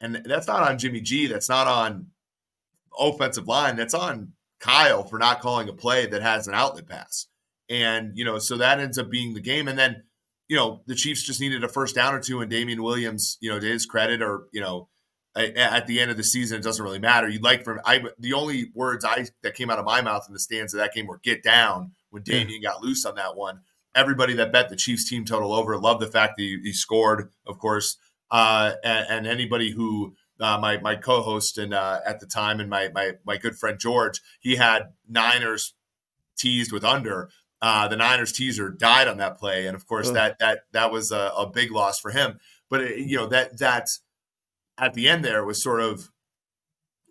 And 0.00 0.22
that's 0.24 0.46
not 0.46 0.68
on 0.68 0.78
Jimmy 0.78 1.00
G. 1.00 1.26
That's 1.26 1.48
not 1.48 1.66
on 1.66 2.08
offensive 2.98 3.48
line. 3.48 3.76
That's 3.76 3.94
on 3.94 4.32
Kyle 4.60 5.04
for 5.04 5.18
not 5.18 5.40
calling 5.40 5.68
a 5.68 5.72
play 5.72 6.06
that 6.06 6.22
has 6.22 6.46
an 6.46 6.54
outlet 6.54 6.88
pass. 6.88 7.26
And, 7.68 8.12
you 8.16 8.24
know, 8.24 8.38
so 8.38 8.56
that 8.56 8.80
ends 8.80 8.98
up 8.98 9.10
being 9.10 9.34
the 9.34 9.40
game. 9.40 9.68
And 9.68 9.78
then, 9.78 10.04
you 10.48 10.56
know, 10.56 10.82
the 10.86 10.94
Chiefs 10.94 11.22
just 11.22 11.40
needed 11.40 11.62
a 11.64 11.68
first 11.68 11.94
down 11.94 12.14
or 12.14 12.20
two, 12.20 12.40
and 12.40 12.50
Damien 12.50 12.82
Williams, 12.82 13.36
you 13.40 13.50
know, 13.50 13.60
to 13.60 13.66
his 13.66 13.86
credit, 13.86 14.22
or, 14.22 14.46
you 14.52 14.60
know, 14.60 14.88
at 15.36 15.86
the 15.86 16.00
end 16.00 16.10
of 16.10 16.16
the 16.16 16.24
season, 16.24 16.58
it 16.58 16.64
doesn't 16.64 16.82
really 16.82 16.98
matter. 16.98 17.28
You'd 17.28 17.42
like 17.42 17.64
from 17.64 17.80
I 17.84 18.02
the 18.18 18.32
only 18.32 18.72
words 18.74 19.04
I 19.04 19.26
that 19.42 19.54
came 19.54 19.70
out 19.70 19.78
of 19.78 19.84
my 19.84 20.00
mouth 20.00 20.24
in 20.26 20.32
the 20.32 20.40
stands 20.40 20.74
of 20.74 20.78
that 20.78 20.94
game 20.94 21.06
were 21.06 21.20
get 21.22 21.44
down 21.44 21.92
when 22.10 22.22
Damien 22.22 22.62
got 22.62 22.82
loose 22.82 23.04
on 23.04 23.14
that 23.16 23.36
one 23.36 23.60
everybody 23.98 24.34
that 24.34 24.52
bet 24.52 24.68
the 24.68 24.76
Chiefs 24.76 25.08
team 25.08 25.24
total 25.24 25.52
over 25.52 25.76
loved 25.76 26.00
the 26.00 26.06
fact 26.06 26.36
that 26.36 26.42
he, 26.42 26.58
he 26.62 26.72
scored, 26.72 27.30
of 27.46 27.58
course, 27.58 27.98
uh, 28.30 28.72
and, 28.84 29.06
and, 29.08 29.26
anybody 29.26 29.72
who 29.72 30.14
uh, 30.40 30.58
my 30.58 30.78
my 30.78 30.94
co-host 30.94 31.58
and 31.58 31.74
uh, 31.74 32.00
at 32.06 32.20
the 32.20 32.26
time 32.26 32.60
and 32.60 32.70
my 32.70 32.90
my 32.94 33.12
my 33.24 33.36
good 33.36 33.56
friend 33.56 33.78
George, 33.78 34.20
he 34.40 34.56
had 34.56 34.92
Niners 35.08 35.74
teased 36.38 36.72
with 36.72 36.84
under. 36.84 37.30
Uh, 37.60 37.88
the 37.88 37.96
Niners 37.96 38.32
teaser 38.32 38.70
died 38.70 39.08
on 39.08 39.16
that 39.16 39.38
play, 39.38 39.66
and 39.66 39.74
of 39.74 39.86
course 39.86 40.10
that 40.10 40.38
that 40.38 40.60
that 40.72 40.92
was 40.92 41.10
a, 41.10 41.32
a 41.36 41.50
big 41.50 41.72
loss 41.72 41.98
for 41.98 42.10
him. 42.10 42.38
But 42.70 42.82
it, 42.82 42.98
you 42.98 43.16
know 43.16 43.26
that 43.26 43.58
that 43.58 43.88
at 44.76 44.94
the 44.94 45.08
end 45.08 45.24
there 45.24 45.44
was 45.44 45.60
sort 45.60 45.80
of 45.80 46.10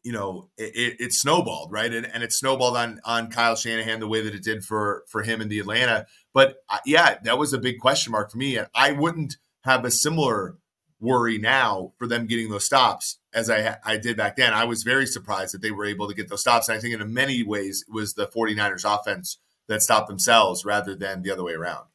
you 0.08 0.14
know 0.14 0.48
it, 0.58 0.96
it, 1.02 1.12
snowballed 1.12 1.70
right? 1.70 1.94
And, 1.94 2.06
and 2.06 2.24
it 2.24 2.32
snowballed 2.32 2.78
on 2.78 3.02
on 3.04 3.30
kyle 3.30 3.58
shanahan 3.58 4.00
the 4.00 4.08
way 4.08 4.22
that 4.22 4.34
it 4.34 4.42
did 4.42 4.64
for 4.64 5.04
for 5.10 5.22
him 5.22 5.42
in 5.42 5.50
the 5.50 5.60
atlanta. 5.60 6.06
But 6.34 6.60
uh, 6.70 6.78
yeah 6.86 7.18
that 7.24 7.38
was 7.38 7.52
a 7.52 7.58
big 7.58 7.80
question 7.80 8.14
mark 8.14 8.32
for 8.32 8.38
me. 8.38 8.56
And 8.56 8.68
i 8.74 8.94
wouldn't 8.94 9.36
have 9.66 9.84
a 9.84 9.92
similar 9.92 10.56
worry 11.02 11.38
now 11.38 11.92
for 11.98 12.08
them 12.08 12.26
getting 12.26 12.50
those 12.50 12.66
stops 12.66 13.20
as 13.34 13.50
i 13.50 13.76
i 13.84 13.98
did 13.98 14.16
back 14.16 14.38
then. 14.38 14.54
I 14.54 14.64
was 14.64 14.84
very 14.84 15.06
surprised 15.06 15.54
that 15.54 15.62
they 15.62 15.72
were 15.72 15.84
able 15.84 16.08
to 16.08 16.16
get 16.16 16.30
those 16.30 16.40
stops. 16.40 16.70
And 16.70 16.78
i 16.78 16.80
think 16.80 16.94
in 16.94 17.14
many 17.14 17.44
ways 17.44 17.84
it 17.86 17.94
was 17.94 18.14
the 18.14 18.28
49ers 18.28 18.86
offense 18.86 19.40
that 19.68 19.82
stopped 19.82 20.08
themselves 20.08 20.64
rather 20.64 20.96
than 20.96 21.22
the 21.22 21.32
other 21.32 21.44
way 21.44 21.54
around. 21.54 21.86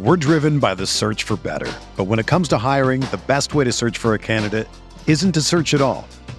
We're 0.00 0.16
driven 0.16 0.58
by 0.58 0.74
the 0.74 0.86
search 0.86 1.24
for 1.24 1.36
better. 1.36 1.70
But 1.98 2.04
when 2.04 2.18
it 2.18 2.26
comes 2.26 2.48
to 2.48 2.56
hiring 2.56 3.02
the 3.02 3.20
best 3.26 3.52
way 3.52 3.64
to 3.64 3.72
search 3.72 3.98
for 3.98 4.14
a 4.14 4.18
candidate 4.18 4.66
isn't 5.06 5.32
to 5.32 5.42
search 5.42 5.74
at 5.74 5.82
all 5.82 6.08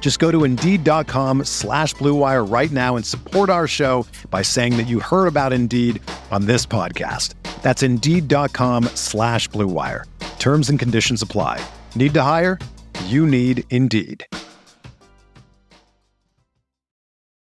Just 0.00 0.20
go 0.20 0.30
to 0.30 0.44
Indeed.com 0.44 1.44
slash 1.44 1.94
BlueWire 1.96 2.50
right 2.50 2.70
now 2.70 2.96
and 2.96 3.04
support 3.04 3.50
our 3.50 3.66
show 3.66 4.06
by 4.30 4.40
saying 4.40 4.78
that 4.78 4.88
you 4.88 5.00
heard 5.00 5.26
about 5.26 5.52
Indeed 5.52 6.00
on 6.30 6.46
this 6.46 6.64
podcast. 6.64 7.34
That's 7.60 7.82
Indeed.com 7.82 8.84
slash 8.94 9.50
BlueWire. 9.50 10.04
Terms 10.38 10.70
and 10.70 10.78
conditions 10.78 11.20
apply. 11.20 11.60
Need 11.94 12.14
to 12.14 12.22
hire? 12.22 12.58
You 13.04 13.26
need 13.26 13.64
Indeed. 13.68 14.24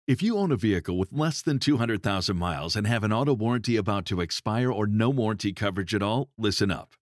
If 0.08 0.24
you 0.24 0.38
own 0.38 0.52
a 0.52 0.58
vehicle 0.58 0.98
with 0.98 1.14
less 1.14 1.44
than 1.44 1.60
200,000 1.60 2.36
miles 2.36 2.76
and 2.76 2.88
have 2.88 3.04
an 3.04 3.14
auto 3.14 3.36
warranty 3.36 3.76
about 3.76 4.06
to 4.08 4.22
expire 4.22 4.72
or 4.72 4.88
no 4.88 5.12
warranty 5.12 5.54
coverage 5.54 5.94
at 5.94 6.02
all, 6.02 6.30
listen 6.36 6.72
up. 6.72 6.96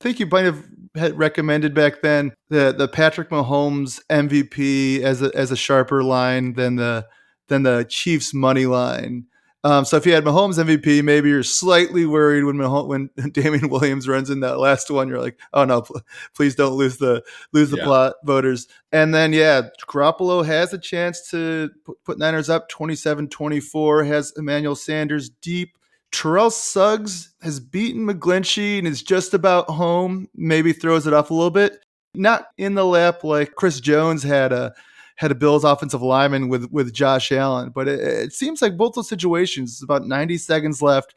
I 0.00 0.04
think 0.04 0.20
you 0.20 0.26
might 0.26 0.44
have 0.44 0.64
had 0.94 1.18
recommended 1.18 1.74
back 1.74 2.02
then 2.02 2.32
the 2.48 2.74
the 2.76 2.88
Patrick 2.88 3.30
Mahomes 3.30 4.00
MVP 4.10 5.00
as 5.00 5.22
a 5.22 5.30
as 5.34 5.50
a 5.50 5.56
sharper 5.56 6.02
line 6.02 6.54
than 6.54 6.76
the 6.76 7.06
than 7.48 7.62
the 7.62 7.84
Chiefs 7.88 8.32
money 8.32 8.66
line. 8.66 9.26
Um, 9.64 9.84
so 9.84 9.96
if 9.96 10.06
you 10.06 10.12
had 10.12 10.24
Mahomes 10.24 10.62
MVP, 10.62 11.02
maybe 11.02 11.30
you're 11.30 11.42
slightly 11.42 12.06
worried 12.06 12.44
when 12.44 12.54
Mahomes, 12.56 12.86
when 12.86 13.10
Damien 13.32 13.68
Williams 13.68 14.06
runs 14.06 14.30
in 14.30 14.40
that 14.40 14.58
last 14.58 14.88
one. 14.88 15.08
You're 15.08 15.20
like, 15.20 15.38
oh 15.52 15.64
no, 15.64 15.82
pl- 15.82 16.00
please 16.34 16.54
don't 16.54 16.74
lose 16.74 16.98
the 16.98 17.24
lose 17.52 17.70
the 17.70 17.78
yeah. 17.78 17.84
plot 17.84 18.14
voters. 18.24 18.68
And 18.92 19.12
then 19.12 19.32
yeah, 19.32 19.62
Garoppolo 19.88 20.46
has 20.46 20.72
a 20.72 20.78
chance 20.78 21.28
to 21.30 21.70
put, 21.84 22.02
put 22.04 22.18
Niners 22.18 22.48
up 22.48 22.70
27-24. 22.70 24.06
Has 24.06 24.32
Emmanuel 24.36 24.76
Sanders 24.76 25.28
deep. 25.28 25.76
Terrell 26.12 26.50
Suggs 26.50 27.34
has 27.42 27.60
beaten 27.60 28.06
McGlinchey 28.06 28.78
and 28.78 28.86
is 28.86 29.02
just 29.02 29.34
about 29.34 29.68
home. 29.68 30.28
Maybe 30.34 30.72
throws 30.72 31.06
it 31.06 31.12
off 31.12 31.30
a 31.30 31.34
little 31.34 31.50
bit. 31.50 31.84
Not 32.14 32.48
in 32.56 32.74
the 32.74 32.84
lap 32.84 33.24
like 33.24 33.54
Chris 33.54 33.80
Jones 33.80 34.22
had 34.22 34.52
a 34.52 34.72
had 35.16 35.32
a 35.32 35.34
Bills 35.34 35.64
offensive 35.64 36.00
lineman 36.00 36.48
with 36.48 36.70
with 36.70 36.92
Josh 36.92 37.32
Allen, 37.32 37.70
but 37.70 37.88
it, 37.88 38.00
it 38.00 38.32
seems 38.32 38.62
like 38.62 38.76
both 38.76 38.94
those 38.94 39.08
situations. 39.08 39.82
About 39.82 40.06
90 40.06 40.38
seconds 40.38 40.80
left. 40.80 41.14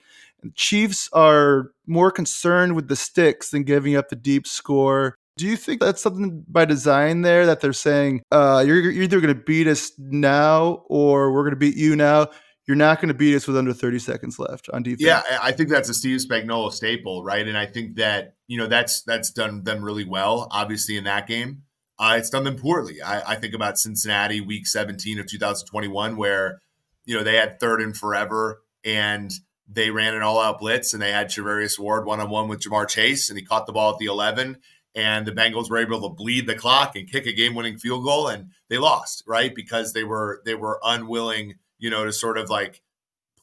Chiefs 0.55 1.07
are 1.13 1.71
more 1.85 2.11
concerned 2.11 2.75
with 2.75 2.87
the 2.87 2.95
sticks 2.95 3.51
than 3.51 3.63
giving 3.63 3.95
up 3.95 4.09
the 4.09 4.15
deep 4.15 4.47
score. 4.47 5.15
Do 5.37 5.47
you 5.47 5.55
think 5.55 5.81
that's 5.81 6.01
something 6.01 6.43
by 6.47 6.65
design 6.65 7.21
there 7.21 7.45
that 7.45 7.61
they're 7.61 7.73
saying 7.73 8.21
uh, 8.31 8.63
you're, 8.65 8.79
you're 8.79 9.03
either 9.03 9.21
going 9.21 9.33
to 9.35 9.41
beat 9.41 9.67
us 9.67 9.91
now 9.97 10.83
or 10.87 11.31
we're 11.31 11.43
going 11.43 11.53
to 11.53 11.59
beat 11.59 11.77
you 11.77 11.95
now? 11.95 12.27
You're 12.71 12.77
not 12.77 13.01
going 13.01 13.09
to 13.09 13.13
beat 13.13 13.35
us 13.35 13.47
with 13.47 13.57
under 13.57 13.73
30 13.73 13.99
seconds 13.99 14.39
left 14.39 14.69
on 14.69 14.81
defense. 14.81 15.01
Yeah, 15.01 15.21
I 15.43 15.51
think 15.51 15.67
that's 15.67 15.89
a 15.89 15.93
Steve 15.93 16.21
Spagnuolo 16.21 16.71
staple, 16.71 17.21
right? 17.21 17.45
And 17.45 17.57
I 17.57 17.65
think 17.65 17.97
that 17.97 18.35
you 18.47 18.57
know 18.57 18.65
that's 18.65 19.03
that's 19.03 19.29
done 19.29 19.65
them 19.65 19.83
really 19.83 20.05
well. 20.05 20.47
Obviously, 20.51 20.95
in 20.95 21.03
that 21.03 21.27
game, 21.27 21.63
uh, 21.99 22.15
it's 22.17 22.29
done 22.29 22.45
them 22.45 22.55
poorly. 22.55 23.01
I, 23.01 23.33
I, 23.33 23.35
think 23.35 23.53
about 23.53 23.77
Cincinnati, 23.77 24.39
Week 24.39 24.65
17 24.65 25.19
of 25.19 25.25
2021, 25.27 26.15
where 26.15 26.61
you 27.03 27.13
know 27.13 27.25
they 27.25 27.35
had 27.35 27.59
third 27.59 27.81
and 27.81 27.93
forever, 27.93 28.61
and 28.85 29.29
they 29.67 29.91
ran 29.91 30.13
an 30.13 30.21
all-out 30.21 30.59
blitz, 30.59 30.93
and 30.93 31.03
they 31.03 31.11
had 31.11 31.27
Charvarius 31.27 31.77
Ward 31.77 32.05
one-on-one 32.05 32.47
with 32.47 32.61
Ja'Marr 32.61 32.87
Chase, 32.87 33.29
and 33.29 33.37
he 33.37 33.43
caught 33.43 33.65
the 33.65 33.73
ball 33.73 33.91
at 33.91 33.97
the 33.97 34.05
11, 34.05 34.59
and 34.95 35.27
the 35.27 35.33
Bengals 35.33 35.69
were 35.69 35.77
able 35.77 36.07
to 36.07 36.15
bleed 36.15 36.47
the 36.47 36.55
clock 36.55 36.95
and 36.95 37.11
kick 37.11 37.25
a 37.25 37.33
game-winning 37.33 37.79
field 37.79 38.05
goal, 38.05 38.29
and 38.29 38.51
they 38.69 38.77
lost, 38.77 39.23
right? 39.27 39.53
Because 39.53 39.91
they 39.91 40.05
were 40.05 40.41
they 40.45 40.55
were 40.55 40.79
unwilling 40.85 41.55
you 41.81 41.89
know, 41.89 42.05
to 42.05 42.13
sort 42.13 42.37
of 42.37 42.49
like 42.49 42.81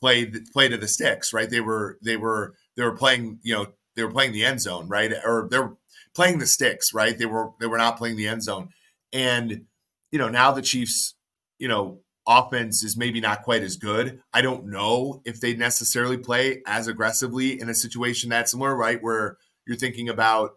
play 0.00 0.24
the, 0.24 0.40
play 0.52 0.68
to 0.68 0.78
the 0.78 0.88
sticks, 0.88 1.34
right? 1.34 1.50
They 1.50 1.60
were 1.60 1.98
they 2.02 2.16
were 2.16 2.54
they 2.76 2.84
were 2.84 2.96
playing, 2.96 3.40
you 3.42 3.54
know, 3.54 3.66
they 3.96 4.04
were 4.04 4.10
playing 4.10 4.32
the 4.32 4.46
end 4.46 4.62
zone, 4.62 4.88
right? 4.88 5.12
Or 5.24 5.48
they're 5.50 5.74
playing 6.14 6.38
the 6.38 6.46
sticks, 6.46 6.94
right? 6.94 7.18
They 7.18 7.26
were 7.26 7.50
they 7.60 7.66
were 7.66 7.76
not 7.76 7.98
playing 7.98 8.16
the 8.16 8.28
end 8.28 8.44
zone. 8.44 8.70
And 9.12 9.66
you 10.10 10.18
know, 10.18 10.28
now 10.28 10.52
the 10.52 10.62
Chiefs, 10.62 11.14
you 11.58 11.68
know, 11.68 12.00
offense 12.26 12.84
is 12.84 12.96
maybe 12.96 13.20
not 13.20 13.42
quite 13.42 13.62
as 13.62 13.76
good. 13.76 14.20
I 14.32 14.40
don't 14.40 14.66
know 14.66 15.20
if 15.24 15.40
they 15.40 15.54
necessarily 15.54 16.16
play 16.16 16.62
as 16.66 16.86
aggressively 16.86 17.60
in 17.60 17.68
a 17.68 17.74
situation 17.74 18.30
that's 18.30 18.52
similar, 18.52 18.76
right? 18.76 19.02
Where 19.02 19.36
you're 19.66 19.76
thinking 19.76 20.08
about 20.08 20.52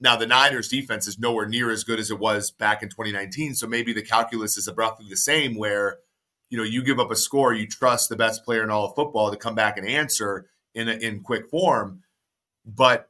now 0.00 0.16
the 0.16 0.26
Niners 0.26 0.68
defense 0.68 1.06
is 1.06 1.18
nowhere 1.18 1.46
near 1.46 1.70
as 1.70 1.84
good 1.84 2.00
as 2.00 2.10
it 2.10 2.18
was 2.18 2.50
back 2.50 2.82
in 2.82 2.88
2019. 2.88 3.54
So 3.54 3.66
maybe 3.66 3.92
the 3.92 4.02
calculus 4.02 4.56
is 4.56 4.66
abruptly 4.66 5.06
the 5.10 5.16
same 5.16 5.56
where 5.56 5.98
you 6.50 6.58
know, 6.58 6.64
you 6.64 6.82
give 6.82 7.00
up 7.00 7.10
a 7.10 7.16
score, 7.16 7.54
you 7.54 7.66
trust 7.66 8.08
the 8.08 8.16
best 8.16 8.44
player 8.44 8.62
in 8.62 8.70
all 8.70 8.84
of 8.84 8.94
football 8.94 9.30
to 9.30 9.36
come 9.36 9.54
back 9.54 9.78
and 9.78 9.86
answer 9.86 10.46
in 10.74 10.88
a, 10.88 10.92
in 10.92 11.20
quick 11.20 11.48
form. 11.48 12.02
But 12.66 13.08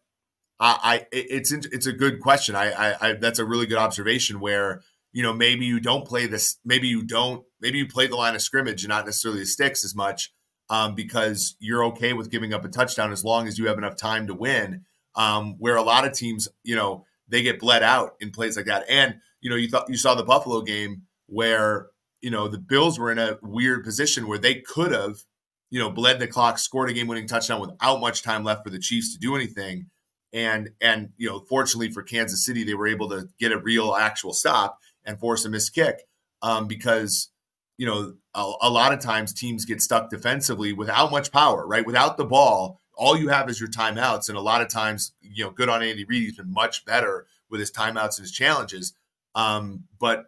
I, 0.61 0.79
I 0.83 1.07
it's 1.11 1.50
it's 1.53 1.87
a 1.87 1.92
good 1.92 2.20
question. 2.20 2.55
I, 2.55 2.70
I, 2.70 2.96
I 3.00 3.12
that's 3.14 3.38
a 3.38 3.44
really 3.44 3.66
good 3.66 3.79
observation 3.79 4.40
where 4.40 4.83
you 5.12 5.22
know 5.22 5.33
maybe 5.33 5.64
you 5.64 5.81
don't 5.81 6.07
play 6.07 6.26
this, 6.26 6.59
maybe 6.64 6.87
you 6.87 7.03
don't, 7.03 7.44
maybe 7.61 7.79
you 7.79 7.88
play 7.88 8.07
the 8.07 8.16
line 8.16 8.35
of 8.35 8.42
scrimmage 8.42 8.85
and 8.85 8.90
not 8.90 9.07
necessarily 9.07 9.40
the 9.40 9.46
sticks 9.46 9.85
as 9.85 9.94
much 9.94 10.33
um, 10.68 10.94
because 10.94 11.57
you're 11.59 11.85
okay 11.87 12.12
with 12.12 12.31
giving 12.31 12.53
up 12.53 12.64
a 12.64 12.68
touchdown 12.68 13.11
as 13.11 13.24
long 13.24 13.48
as 13.48 13.59
you 13.59 13.66
have 13.66 13.79
enough 13.79 13.96
time 13.96 14.26
to 14.26 14.35
win. 14.35 14.85
Um, 15.16 15.57
where 15.59 15.74
a 15.74 15.83
lot 15.83 16.07
of 16.07 16.12
teams, 16.12 16.46
you 16.62 16.76
know, 16.76 17.05
they 17.26 17.42
get 17.42 17.59
bled 17.59 17.83
out 17.83 18.14
in 18.20 18.31
plays 18.31 18.57
like 18.57 18.66
that. 18.66 18.85
And 18.88 19.16
you 19.40 19.50
know, 19.50 19.57
you 19.57 19.68
thought 19.68 19.88
you 19.88 19.96
saw 19.96 20.14
the 20.14 20.22
Buffalo 20.22 20.61
game 20.61 21.03
where 21.26 21.88
you 22.20 22.30
know, 22.30 22.48
the 22.48 22.59
Bills 22.59 22.98
were 22.98 23.11
in 23.11 23.18
a 23.18 23.38
weird 23.42 23.85
position 23.85 24.28
where 24.28 24.38
they 24.38 24.56
could 24.56 24.92
have, 24.92 25.22
you 25.70 25.78
know, 25.78 25.90
bled 25.90 26.18
the 26.18 26.26
clock, 26.26 26.59
scored 26.59 26.90
a 26.90 26.92
game-winning 26.92 27.26
touchdown 27.26 27.61
without 27.61 28.00
much 28.00 28.22
time 28.22 28.44
left 28.44 28.64
for 28.64 28.70
the 28.70 28.78
Chiefs 28.78 29.12
to 29.12 29.18
do 29.18 29.35
anything. 29.35 29.87
And 30.33 30.70
and 30.80 31.11
you 31.16 31.28
know, 31.28 31.40
fortunately 31.40 31.90
for 31.90 32.02
Kansas 32.02 32.44
City, 32.44 32.62
they 32.62 32.74
were 32.74 32.87
able 32.87 33.09
to 33.11 33.28
get 33.38 33.52
a 33.52 33.59
real 33.59 33.94
actual 33.94 34.33
stop 34.33 34.78
and 35.04 35.18
force 35.18 35.44
a 35.44 35.48
missed 35.48 35.74
kick 35.74 36.02
um, 36.40 36.68
because 36.68 37.30
you 37.78 37.87
know 37.87 38.14
a, 38.35 38.52
a 38.62 38.70
lot 38.70 38.92
of 38.92 39.00
times 39.00 39.33
teams 39.33 39.64
get 39.64 39.80
stuck 39.80 40.09
defensively 40.09 40.72
without 40.72 41.11
much 41.11 41.33
power, 41.33 41.66
right? 41.66 41.85
Without 41.85 42.16
the 42.16 42.24
ball, 42.24 42.78
all 42.96 43.16
you 43.16 43.28
have 43.28 43.48
is 43.48 43.59
your 43.59 43.70
timeouts, 43.70 44.28
and 44.28 44.38
a 44.38 44.42
lot 44.42 44.61
of 44.61 44.68
times, 44.68 45.12
you 45.20 45.42
know, 45.42 45.50
good 45.50 45.68
on 45.68 45.83
Andy 45.83 46.04
Reid. 46.04 46.22
He's 46.22 46.37
been 46.37 46.52
much 46.52 46.85
better 46.85 47.26
with 47.48 47.59
his 47.59 47.72
timeouts 47.72 48.18
and 48.18 48.24
his 48.24 48.33
challenges. 48.33 48.92
Um, 49.35 49.85
but 49.98 50.26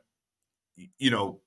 you 0.98 1.10
know, 1.10 1.40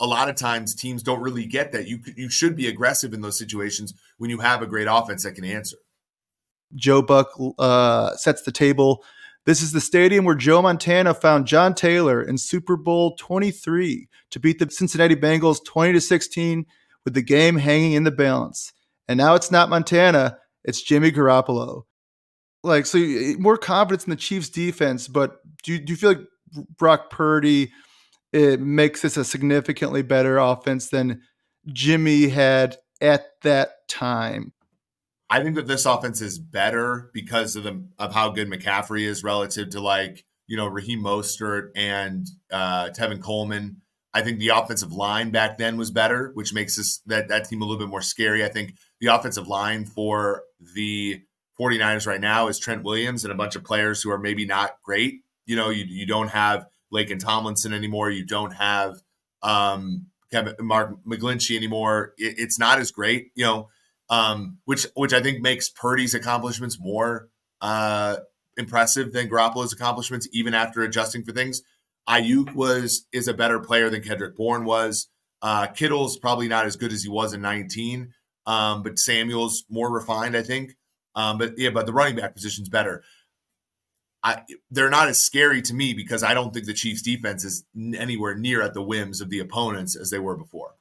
a 0.00 0.06
lot 0.06 0.28
of 0.28 0.36
times 0.36 0.74
teams 0.74 1.02
don't 1.02 1.20
really 1.20 1.46
get 1.46 1.72
that. 1.72 1.88
You 1.88 2.00
you 2.16 2.28
should 2.28 2.56
be 2.56 2.68
aggressive 2.68 3.12
in 3.12 3.20
those 3.20 3.38
situations 3.38 3.94
when 4.18 4.30
you 4.30 4.38
have 4.38 4.62
a 4.62 4.66
great 4.66 4.88
offense 4.90 5.24
that 5.24 5.32
can 5.32 5.44
answer. 5.44 5.76
Joe 6.74 7.02
Buck 7.02 7.30
uh, 7.58 8.14
sets 8.16 8.42
the 8.42 8.52
table. 8.52 9.04
This 9.46 9.62
is 9.62 9.72
the 9.72 9.80
stadium 9.80 10.24
where 10.26 10.34
Joe 10.34 10.60
Montana 10.60 11.14
found 11.14 11.46
John 11.46 11.74
Taylor 11.74 12.22
in 12.22 12.36
Super 12.36 12.76
Bowl 12.76 13.16
23 13.16 14.08
to 14.30 14.40
beat 14.40 14.58
the 14.58 14.70
Cincinnati 14.70 15.16
Bengals 15.16 15.64
20 15.64 15.94
to 15.94 16.00
16 16.00 16.66
with 17.04 17.14
the 17.14 17.22
game 17.22 17.56
hanging 17.56 17.92
in 17.92 18.04
the 18.04 18.10
balance. 18.10 18.74
And 19.08 19.16
now 19.16 19.34
it's 19.34 19.50
not 19.50 19.70
Montana, 19.70 20.36
it's 20.64 20.82
Jimmy 20.82 21.10
Garoppolo. 21.10 21.84
Like 22.62 22.84
so 22.84 22.98
more 23.38 23.56
confidence 23.56 24.04
in 24.04 24.10
the 24.10 24.16
Chiefs 24.16 24.50
defense, 24.50 25.08
but 25.08 25.40
do 25.62 25.72
you, 25.72 25.78
do 25.78 25.92
you 25.92 25.96
feel 25.96 26.10
like 26.10 26.26
Brock 26.76 27.08
Purdy– 27.10 27.72
it 28.32 28.60
makes 28.60 29.02
this 29.02 29.16
a 29.16 29.24
significantly 29.24 30.02
better 30.02 30.38
offense 30.38 30.88
than 30.88 31.22
Jimmy 31.66 32.28
had 32.28 32.76
at 33.00 33.26
that 33.42 33.88
time. 33.88 34.52
I 35.30 35.42
think 35.42 35.56
that 35.56 35.66
this 35.66 35.86
offense 35.86 36.20
is 36.20 36.38
better 36.38 37.10
because 37.12 37.54
of 37.56 37.64
the 37.64 37.84
of 37.98 38.14
how 38.14 38.30
good 38.30 38.48
McCaffrey 38.48 39.02
is 39.02 39.22
relative 39.22 39.70
to 39.70 39.80
like 39.80 40.24
you 40.46 40.56
know 40.56 40.66
Raheem 40.66 41.02
Mostert 41.02 41.70
and 41.76 42.26
uh, 42.50 42.90
Tevin 42.90 43.22
Coleman. 43.22 43.82
I 44.14 44.22
think 44.22 44.38
the 44.38 44.48
offensive 44.48 44.92
line 44.92 45.30
back 45.30 45.58
then 45.58 45.76
was 45.76 45.90
better, 45.90 46.30
which 46.32 46.54
makes 46.54 46.76
this 46.76 46.98
that 47.06 47.28
that 47.28 47.48
team 47.48 47.60
a 47.60 47.64
little 47.66 47.78
bit 47.78 47.90
more 47.90 48.00
scary. 48.00 48.42
I 48.44 48.48
think 48.48 48.74
the 49.00 49.08
offensive 49.08 49.46
line 49.46 49.84
for 49.84 50.44
the 50.74 51.20
49ers 51.60 52.06
right 52.06 52.20
now 52.20 52.48
is 52.48 52.58
Trent 52.58 52.82
Williams 52.82 53.24
and 53.24 53.32
a 53.32 53.36
bunch 53.36 53.54
of 53.54 53.64
players 53.64 54.00
who 54.00 54.10
are 54.10 54.18
maybe 54.18 54.46
not 54.46 54.76
great. 54.82 55.20
You 55.44 55.56
know, 55.56 55.68
you 55.68 55.84
you 55.86 56.06
don't 56.06 56.28
have 56.28 56.66
Laken 56.92 57.18
Tomlinson 57.18 57.72
anymore. 57.72 58.10
You 58.10 58.24
don't 58.24 58.52
have 58.52 59.02
um, 59.42 60.06
Kevin 60.30 60.54
Mark 60.60 60.96
McGlinchey 61.06 61.56
anymore. 61.56 62.14
It, 62.18 62.36
it's 62.38 62.58
not 62.58 62.78
as 62.78 62.90
great. 62.90 63.30
You 63.34 63.44
know, 63.44 63.68
um, 64.10 64.58
which 64.64 64.86
which 64.94 65.12
I 65.12 65.20
think 65.20 65.40
makes 65.40 65.68
Purdy's 65.68 66.14
accomplishments 66.14 66.78
more 66.80 67.28
uh, 67.60 68.16
impressive 68.56 69.12
than 69.12 69.28
Garoppolo's 69.28 69.72
accomplishments, 69.72 70.28
even 70.32 70.54
after 70.54 70.82
adjusting 70.82 71.24
for 71.24 71.32
things. 71.32 71.62
Aiyuk 72.08 72.54
was 72.54 73.06
is 73.12 73.28
a 73.28 73.34
better 73.34 73.60
player 73.60 73.90
than 73.90 74.02
Kendrick 74.02 74.36
Bourne 74.36 74.64
was. 74.64 75.08
Uh, 75.42 75.66
Kittle's 75.66 76.16
probably 76.18 76.48
not 76.48 76.66
as 76.66 76.76
good 76.76 76.92
as 76.92 77.02
he 77.02 77.08
was 77.08 77.32
in 77.32 77.40
19, 77.40 78.12
um, 78.46 78.82
but 78.82 78.98
Samuel's 78.98 79.64
more 79.70 79.92
refined, 79.92 80.36
I 80.36 80.42
think. 80.42 80.74
Um, 81.14 81.38
but 81.38 81.58
yeah, 81.58 81.70
but 81.70 81.86
the 81.86 81.92
running 81.92 82.16
back 82.16 82.34
position's 82.34 82.68
better. 82.68 83.04
I, 84.22 84.42
they're 84.70 84.90
not 84.90 85.08
as 85.08 85.20
scary 85.20 85.62
to 85.62 85.74
me 85.74 85.94
because 85.94 86.22
I 86.22 86.34
don't 86.34 86.52
think 86.52 86.66
the 86.66 86.74
Chiefs' 86.74 87.02
defense 87.02 87.44
is 87.44 87.64
anywhere 87.96 88.34
near 88.34 88.62
at 88.62 88.74
the 88.74 88.82
whims 88.82 89.20
of 89.20 89.30
the 89.30 89.38
opponents 89.38 89.96
as 89.96 90.10
they 90.10 90.18
were 90.18 90.36
before. 90.36 90.74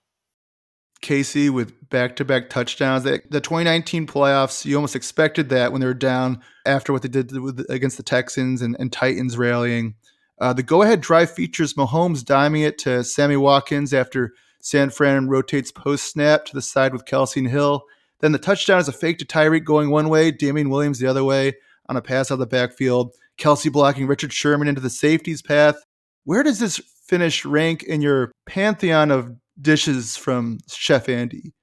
KC 1.02 1.52
with 1.52 1.90
back-to-back 1.90 2.50
touchdowns. 2.50 3.04
The 3.04 3.20
2019 3.20 4.08
playoffs, 4.08 4.66
you 4.66 4.76
almost 4.76 4.96
expected 4.96 5.50
that 5.50 5.72
when 5.72 5.82
they 5.82 5.88
were 5.88 5.94
down 5.94 6.42
after 6.66 6.92
what 6.92 7.04
they 7.04 7.08
did 7.08 7.32
against 7.70 7.98
the 7.98 8.04
Texans 8.04 8.62
and, 8.62 8.76
and 8.80 8.92
Titans 8.92 9.38
rallying. 9.38 9.96
Uh, 10.40 10.54
the 10.54 10.64
go-ahead 10.64 11.02
drive 11.02 11.32
features 11.32 11.76
Mahomes 11.76 12.24
diming 12.24 12.66
it 12.66 12.78
to 12.80 13.04
Sammy 13.04 13.38
Watkins 13.38 13.94
after 13.94 14.34
San 14.60 14.90
Fran 14.90 15.30
rotates 15.30 15.72
post-snap 15.72 16.46
to 16.46 16.54
the 16.54 16.62
side 16.62 16.94
with 16.94 17.06
Kelce 17.06 17.38
and 17.38 17.48
Hill. 17.48 17.84
Then 18.20 18.32
the 18.32 18.40
touchdown 18.40 18.80
is 18.80 18.88
a 18.88 18.94
fake 18.94 19.20
to 19.20 19.26
Tyreek 19.26 19.64
going 19.64 19.92
one 19.92 20.10
way, 20.10 20.32
Damien 20.32 20.70
Williams 20.70 21.00
the 21.00 21.08
other 21.08 21.24
way 21.24 21.54
on 21.88 21.98
a 21.98 22.02
pass 22.02 22.32
out 22.32 22.36
of 22.36 22.40
the 22.40 22.48
backfield. 22.48 23.14
Kelce 23.38 23.72
blocking 23.72 24.08
Richard 24.08 24.34
Sherman 24.34 24.68
into 24.68 24.82
the 24.82 24.90
safeties 24.90 25.42
path. 25.42 25.76
Where 26.24 26.44
does 26.44 26.60
this 26.60 26.82
finish 27.08 27.46
rank 27.46 27.84
in 27.84 28.02
your 28.02 28.32
pantheon 28.46 29.12
of 29.12 29.32
dishes 29.62 30.18
from 30.18 30.60
Chef 30.70 31.08
Andy? 31.08 31.54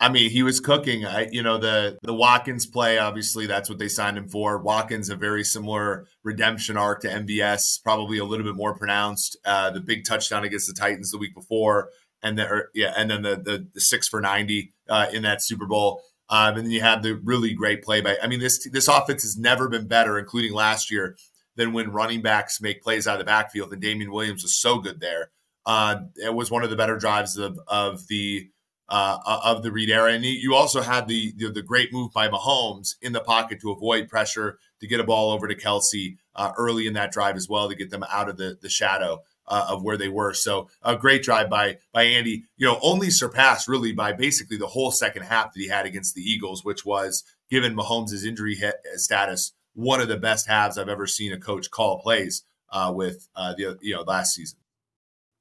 I 0.00 0.08
mean, 0.08 0.30
he 0.30 0.42
was 0.42 0.60
cooking. 0.60 1.06
I, 1.06 1.28
you 1.30 1.42
know, 1.42 1.56
the 1.56 1.98
the 2.02 2.12
Watkins 2.12 2.66
play. 2.66 2.98
Obviously, 2.98 3.46
that's 3.46 3.68
what 3.68 3.78
they 3.78 3.88
signed 3.88 4.18
him 4.18 4.28
for. 4.28 4.60
Watkins, 4.60 5.08
a 5.08 5.16
very 5.16 5.44
similar 5.44 6.06
redemption 6.24 6.76
arc 6.76 7.02
to 7.02 7.08
MVS, 7.08 7.82
probably 7.82 8.18
a 8.18 8.24
little 8.24 8.44
bit 8.44 8.56
more 8.56 8.76
pronounced. 8.76 9.38
Uh, 9.44 9.70
the 9.70 9.80
big 9.80 10.04
touchdown 10.04 10.44
against 10.44 10.66
the 10.66 10.78
Titans 10.78 11.10
the 11.10 11.18
week 11.18 11.34
before, 11.34 11.90
and 12.22 12.36
then 12.36 12.48
yeah, 12.74 12.92
and 12.96 13.10
then 13.10 13.22
the 13.22 13.36
the, 13.36 13.68
the 13.72 13.80
six 13.80 14.08
for 14.08 14.20
ninety 14.20 14.74
uh, 14.88 15.06
in 15.12 15.22
that 15.22 15.38
Super 15.42 15.66
Bowl. 15.66 16.02
Um, 16.30 16.56
and 16.56 16.66
then 16.66 16.70
you 16.70 16.80
have 16.80 17.02
the 17.02 17.16
really 17.16 17.52
great 17.52 17.82
play 17.82 18.00
by. 18.00 18.16
I 18.22 18.26
mean, 18.26 18.40
this 18.40 18.66
this 18.70 18.88
offense 18.88 19.22
has 19.22 19.36
never 19.36 19.68
been 19.68 19.86
better, 19.86 20.18
including 20.18 20.52
last 20.52 20.90
year, 20.90 21.16
than 21.56 21.72
when 21.72 21.92
running 21.92 22.22
backs 22.22 22.60
make 22.60 22.82
plays 22.82 23.06
out 23.06 23.14
of 23.14 23.18
the 23.18 23.24
backfield. 23.24 23.72
And 23.72 23.82
Damien 23.82 24.10
Williams 24.10 24.42
was 24.42 24.60
so 24.60 24.78
good 24.78 25.00
there. 25.00 25.30
Uh, 25.66 25.96
it 26.16 26.34
was 26.34 26.50
one 26.50 26.64
of 26.64 26.70
the 26.70 26.76
better 26.76 26.96
drives 26.96 27.36
of 27.36 27.58
of 27.68 28.06
the 28.08 28.48
uh, 28.88 29.18
of 29.44 29.62
the 29.62 29.72
Reid 29.72 29.90
era. 29.90 30.12
And 30.12 30.24
you 30.24 30.54
also 30.54 30.82
had 30.82 31.08
the, 31.08 31.32
the, 31.36 31.50
the 31.50 31.62
great 31.62 31.92
move 31.92 32.12
by 32.12 32.28
Mahomes 32.28 32.94
in 33.00 33.12
the 33.12 33.20
pocket 33.20 33.60
to 33.62 33.70
avoid 33.70 34.08
pressure 34.08 34.58
to 34.80 34.86
get 34.86 35.00
a 35.00 35.04
ball 35.04 35.30
over 35.32 35.48
to 35.48 35.54
Kelce 35.54 36.16
uh, 36.36 36.52
early 36.58 36.86
in 36.86 36.92
that 36.94 37.12
drive 37.12 37.36
as 37.36 37.48
well 37.48 37.68
to 37.68 37.74
get 37.74 37.90
them 37.90 38.04
out 38.10 38.28
of 38.28 38.36
the 38.36 38.58
the 38.60 38.68
shadow 38.68 39.20
uh, 39.46 39.66
of 39.68 39.82
where 39.82 39.96
they 39.96 40.08
were. 40.08 40.34
So 40.34 40.68
a 40.82 40.96
great 40.96 41.22
drive 41.22 41.50
by 41.50 41.78
by 41.92 42.04
Andy. 42.04 42.44
You 42.56 42.66
know, 42.66 42.78
only 42.82 43.10
surpassed 43.10 43.68
really 43.68 43.92
by 43.92 44.12
basically 44.12 44.56
the 44.56 44.66
whole 44.66 44.90
second 44.90 45.22
half 45.22 45.52
that 45.52 45.60
he 45.60 45.68
had 45.68 45.86
against 45.86 46.14
the 46.14 46.22
Eagles, 46.22 46.64
which 46.64 46.84
was 46.84 47.24
given 47.50 47.74
Mahomes' 47.74 48.24
injury 48.24 48.54
hit, 48.54 48.76
status 48.96 49.52
one 49.74 50.00
of 50.00 50.08
the 50.08 50.16
best 50.16 50.46
halves 50.46 50.78
I've 50.78 50.88
ever 50.88 51.06
seen 51.06 51.32
a 51.32 51.38
coach 51.38 51.70
call 51.70 52.00
plays 52.00 52.44
uh, 52.70 52.92
with 52.94 53.28
uh, 53.36 53.54
the 53.54 53.76
you 53.82 53.94
know 53.94 54.02
last 54.02 54.34
season. 54.34 54.58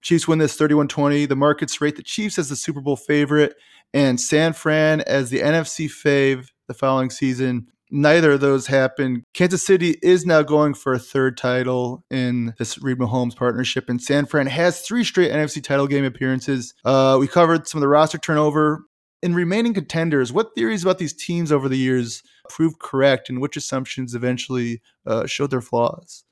Chiefs 0.01 0.27
win 0.27 0.39
this 0.39 0.57
31-20. 0.57 1.29
The 1.29 1.35
markets 1.35 1.79
rate 1.79 1.95
the 1.95 2.03
Chiefs 2.03 2.37
as 2.37 2.49
the 2.49 2.57
Super 2.57 2.81
Bowl 2.81 2.97
favorite 2.97 3.55
and 3.93 4.19
San 4.19 4.51
Fran 4.51 4.99
as 5.01 5.29
the 5.29 5.39
NFC 5.39 5.87
fave 5.87 6.49
the 6.67 6.73
following 6.73 7.09
season 7.09 7.67
neither 7.93 8.32
of 8.32 8.41
those 8.41 8.67
happened. 8.67 9.23
Kansas 9.34 9.65
City 9.65 9.97
is 10.01 10.25
now 10.25 10.41
going 10.41 10.73
for 10.73 10.93
a 10.93 10.99
third 10.99 11.38
title 11.38 12.03
in 12.10 12.53
this 12.58 12.82
Reid 12.82 12.97
Mahomes 12.97 13.36
partnership, 13.36 13.88
and 13.88 14.01
San 14.01 14.25
Fran 14.25 14.47
has 14.47 14.82
three 14.82 15.03
straight 15.03 15.32
NFC 15.32 15.63
title 15.63 15.88
game 15.88 16.03
appearances. 16.03 16.73
Uh, 16.84 17.17
we 17.19 17.27
covered 17.27 17.67
some 17.67 17.77
of 17.77 17.82
the 17.82 17.88
roster 17.88 18.17
turnover. 18.17 18.84
In 19.21 19.34
remaining 19.34 19.73
contenders, 19.73 20.34
what 20.34 20.53
theories 20.53 20.84
about 20.84 20.97
these 20.97 21.13
teams 21.13 21.49
over 21.49 21.69
the 21.69 21.77
years 21.77 22.23
proved 22.49 22.79
correct, 22.79 23.29
and 23.29 23.39
which 23.39 23.56
assumptions 23.56 24.15
eventually 24.15 24.82
uh, 25.06 25.25
showed 25.27 25.51
their 25.51 25.62
flaws? 25.62 26.25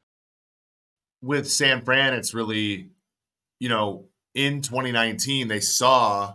With 1.22 1.50
San 1.50 1.86
Fran, 1.86 2.14
it's 2.14 2.34
really, 2.34 2.90
you 3.60 3.70
know, 3.70 4.08
in 4.34 4.62
2019 4.62 5.48
they 5.48 5.60
saw 5.60 6.34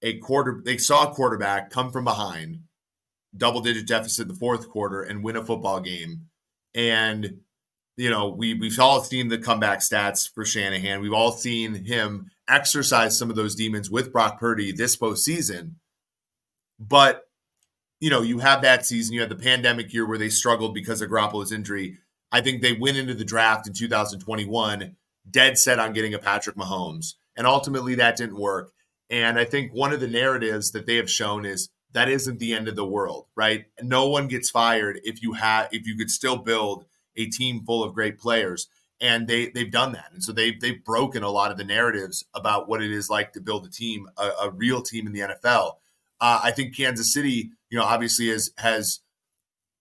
a 0.00 0.16
quarter, 0.18 0.62
they 0.64 0.78
saw 0.78 1.10
a 1.10 1.14
quarterback 1.14 1.70
come 1.70 1.90
from 1.90 2.04
behind 2.04 2.60
double 3.36 3.60
digit 3.60 3.86
deficit 3.86 4.22
in 4.22 4.28
the 4.28 4.38
fourth 4.38 4.68
quarter 4.68 5.02
and 5.02 5.24
win 5.24 5.36
a 5.36 5.44
football 5.44 5.80
game. 5.80 6.26
And, 6.74 7.38
you 7.96 8.10
know, 8.10 8.28
we, 8.28 8.54
we've 8.54 8.78
all 8.78 9.00
seen 9.00 9.28
the 9.28 9.38
comeback 9.38 9.80
stats 9.80 10.32
for 10.32 10.44
Shanahan. 10.44 11.00
We've 11.00 11.12
all 11.12 11.32
seen 11.32 11.84
him 11.84 12.30
exercise 12.48 13.18
some 13.18 13.30
of 13.30 13.36
those 13.36 13.54
demons 13.54 13.90
with 13.90 14.12
Brock 14.12 14.38
Purdy 14.38 14.72
this 14.72 14.96
postseason. 14.96 15.74
But, 16.78 17.22
you 18.00 18.10
know, 18.10 18.22
you 18.22 18.38
have 18.40 18.62
that 18.62 18.84
season, 18.84 19.14
you 19.14 19.20
had 19.20 19.30
the 19.30 19.36
pandemic 19.36 19.92
year 19.92 20.06
where 20.06 20.18
they 20.18 20.28
struggled 20.28 20.74
because 20.74 21.00
of 21.00 21.10
Garoppolo's 21.10 21.52
injury. 21.52 21.98
I 22.32 22.40
think 22.40 22.60
they 22.62 22.72
went 22.72 22.96
into 22.96 23.14
the 23.14 23.24
draft 23.24 23.66
in 23.66 23.72
2021 23.72 24.96
dead 25.30 25.56
set 25.56 25.78
on 25.78 25.92
getting 25.92 26.14
a 26.14 26.18
Patrick 26.18 26.56
Mahomes. 26.56 27.14
And 27.36 27.46
ultimately 27.46 27.94
that 27.96 28.16
didn't 28.16 28.38
work. 28.38 28.72
And 29.10 29.38
I 29.38 29.44
think 29.44 29.72
one 29.72 29.92
of 29.92 30.00
the 30.00 30.08
narratives 30.08 30.72
that 30.72 30.86
they 30.86 30.96
have 30.96 31.10
shown 31.10 31.44
is 31.44 31.68
that 31.94 32.08
isn't 32.08 32.38
the 32.38 32.52
end 32.52 32.68
of 32.68 32.76
the 32.76 32.84
world, 32.84 33.26
right? 33.34 33.64
No 33.80 34.08
one 34.08 34.28
gets 34.28 34.50
fired 34.50 35.00
if 35.04 35.22
you 35.22 35.32
have 35.32 35.68
if 35.72 35.86
you 35.86 35.96
could 35.96 36.10
still 36.10 36.36
build 36.36 36.84
a 37.16 37.26
team 37.26 37.64
full 37.64 37.82
of 37.82 37.94
great 37.94 38.18
players. 38.18 38.68
And 39.00 39.26
they 39.26 39.48
they've 39.48 39.70
done 39.70 39.92
that, 39.92 40.10
and 40.12 40.22
so 40.22 40.32
they've 40.32 40.58
they've 40.60 40.84
broken 40.84 41.22
a 41.22 41.30
lot 41.30 41.50
of 41.50 41.56
the 41.56 41.64
narratives 41.64 42.24
about 42.32 42.68
what 42.68 42.82
it 42.82 42.92
is 42.92 43.10
like 43.10 43.32
to 43.32 43.40
build 43.40 43.66
a 43.66 43.70
team, 43.70 44.08
a, 44.16 44.30
a 44.42 44.50
real 44.50 44.82
team 44.82 45.06
in 45.06 45.12
the 45.12 45.20
NFL. 45.20 45.74
Uh, 46.20 46.40
I 46.44 46.52
think 46.52 46.76
Kansas 46.76 47.12
City, 47.12 47.50
you 47.70 47.78
know, 47.78 47.84
obviously 47.84 48.28
has 48.28 48.50
has 48.58 49.00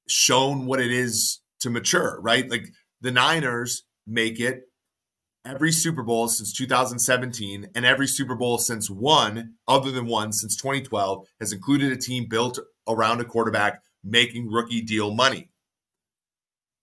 shown 0.08 0.66
what 0.66 0.82
it 0.82 0.92
is 0.92 1.42
to 1.60 1.70
mature, 1.70 2.20
right? 2.22 2.50
Like 2.50 2.74
the 3.02 3.12
Niners 3.12 3.84
make 4.08 4.40
it 4.40 4.68
every 5.46 5.72
Super 5.72 6.04
Bowl 6.04 6.28
since 6.28 6.54
2017 6.54 7.70
and 7.76 7.86
every 7.86 8.08
Super 8.08 8.36
Bowl 8.36 8.58
since 8.58 8.90
one, 8.90 9.56
other 9.68 9.92
than 9.92 10.06
one, 10.06 10.32
since 10.32 10.56
2012, 10.56 11.28
has 11.40 11.52
included 11.52 11.92
a 11.92 11.98
team 11.98 12.28
built 12.30 12.60
around 12.88 13.22
a 13.22 13.26
quarterback 13.26 13.82
making 14.04 14.50
rookie 14.50 14.82
deal 14.82 15.14
money. 15.14 15.50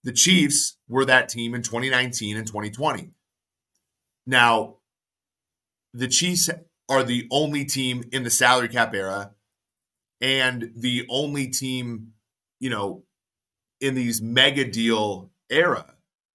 The 0.03 0.11
Chiefs 0.11 0.77
were 0.87 1.05
that 1.05 1.29
team 1.29 1.53
in 1.53 1.61
2019 1.61 2.37
and 2.37 2.47
2020. 2.47 3.11
Now, 4.25 4.77
the 5.93 6.07
Chiefs 6.07 6.49
are 6.89 7.03
the 7.03 7.27
only 7.31 7.65
team 7.65 8.03
in 8.11 8.23
the 8.23 8.29
salary 8.29 8.67
cap 8.67 8.93
era 8.93 9.31
and 10.19 10.71
the 10.75 11.05
only 11.09 11.47
team, 11.47 12.13
you 12.59 12.69
know, 12.69 13.03
in 13.79 13.95
these 13.95 14.21
mega 14.21 14.65
deal 14.65 15.31
era 15.49 15.90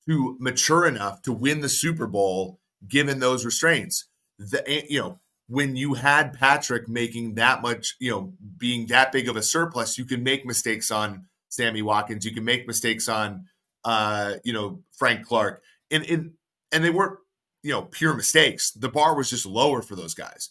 to 0.09 0.37
mature 0.39 0.87
enough 0.87 1.23
to 1.23 1.33
win 1.33 1.61
the 1.61 1.69
Super 1.69 2.07
Bowl 2.07 2.61
given 2.87 3.19
those 3.19 3.45
restraints. 3.45 4.07
The, 4.39 4.69
eh, 4.69 4.83
you 4.89 5.01
know, 5.01 5.21
when 5.49 5.77
you 5.77 5.95
had 5.95 6.33
Patrick 6.33 6.89
making 6.89 7.35
that 7.35 7.63
much, 7.63 7.97
you 8.01 8.11
know, 8.11 8.33
being 8.57 8.87
that 8.87 9.13
big 9.13 9.29
of 9.29 9.37
a 9.37 9.43
surplus, 9.43 9.99
you 9.99 10.05
can 10.05 10.23
make 10.23 10.45
mistakes 10.45 10.91
on 10.91 11.27
Sammy 11.49 11.83
Watkins. 11.83 12.25
You 12.25 12.35
can 12.35 12.45
make 12.45 12.67
mistakes 12.67 13.09
on, 13.09 13.47
uh, 13.85 14.35
you 14.45 14.53
know, 14.53 14.83
Frank 14.93 15.27
Clark, 15.27 15.63
and 15.91 16.05
and 16.05 16.33
and 16.73 16.85
they 16.85 16.91
weren't, 16.91 17.19
you 17.63 17.71
know, 17.73 17.83
pure 17.83 18.15
mistakes. 18.15 18.73
The 18.73 18.89
bar 18.89 19.17
was 19.17 19.31
just 19.31 19.47
lower 19.47 19.83
for 19.83 19.95
those 19.95 20.15
guys. 20.15 20.51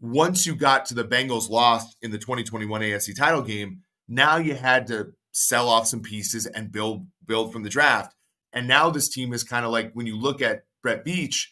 Once 0.00 0.46
you 0.46 0.54
got 0.54 0.84
to 0.86 0.94
the 0.94 1.04
Bengals 1.04 1.48
lost 1.48 1.96
in 2.02 2.10
the 2.10 2.18
2021 2.18 2.80
AFC 2.80 3.16
title 3.16 3.42
game, 3.42 3.82
now 4.08 4.36
you 4.36 4.54
had 4.54 4.86
to 4.88 5.12
sell 5.32 5.68
off 5.68 5.86
some 5.86 6.00
pieces 6.00 6.46
and 6.46 6.72
build 6.72 7.06
build 7.24 7.52
from 7.52 7.62
the 7.62 7.68
draft. 7.68 8.14
And 8.52 8.66
now 8.68 8.90
this 8.90 9.08
team 9.08 9.32
is 9.32 9.44
kind 9.44 9.64
of 9.66 9.72
like 9.72 9.92
when 9.92 10.06
you 10.06 10.16
look 10.16 10.40
at 10.42 10.64
Brett 10.82 11.04
Veach, 11.04 11.46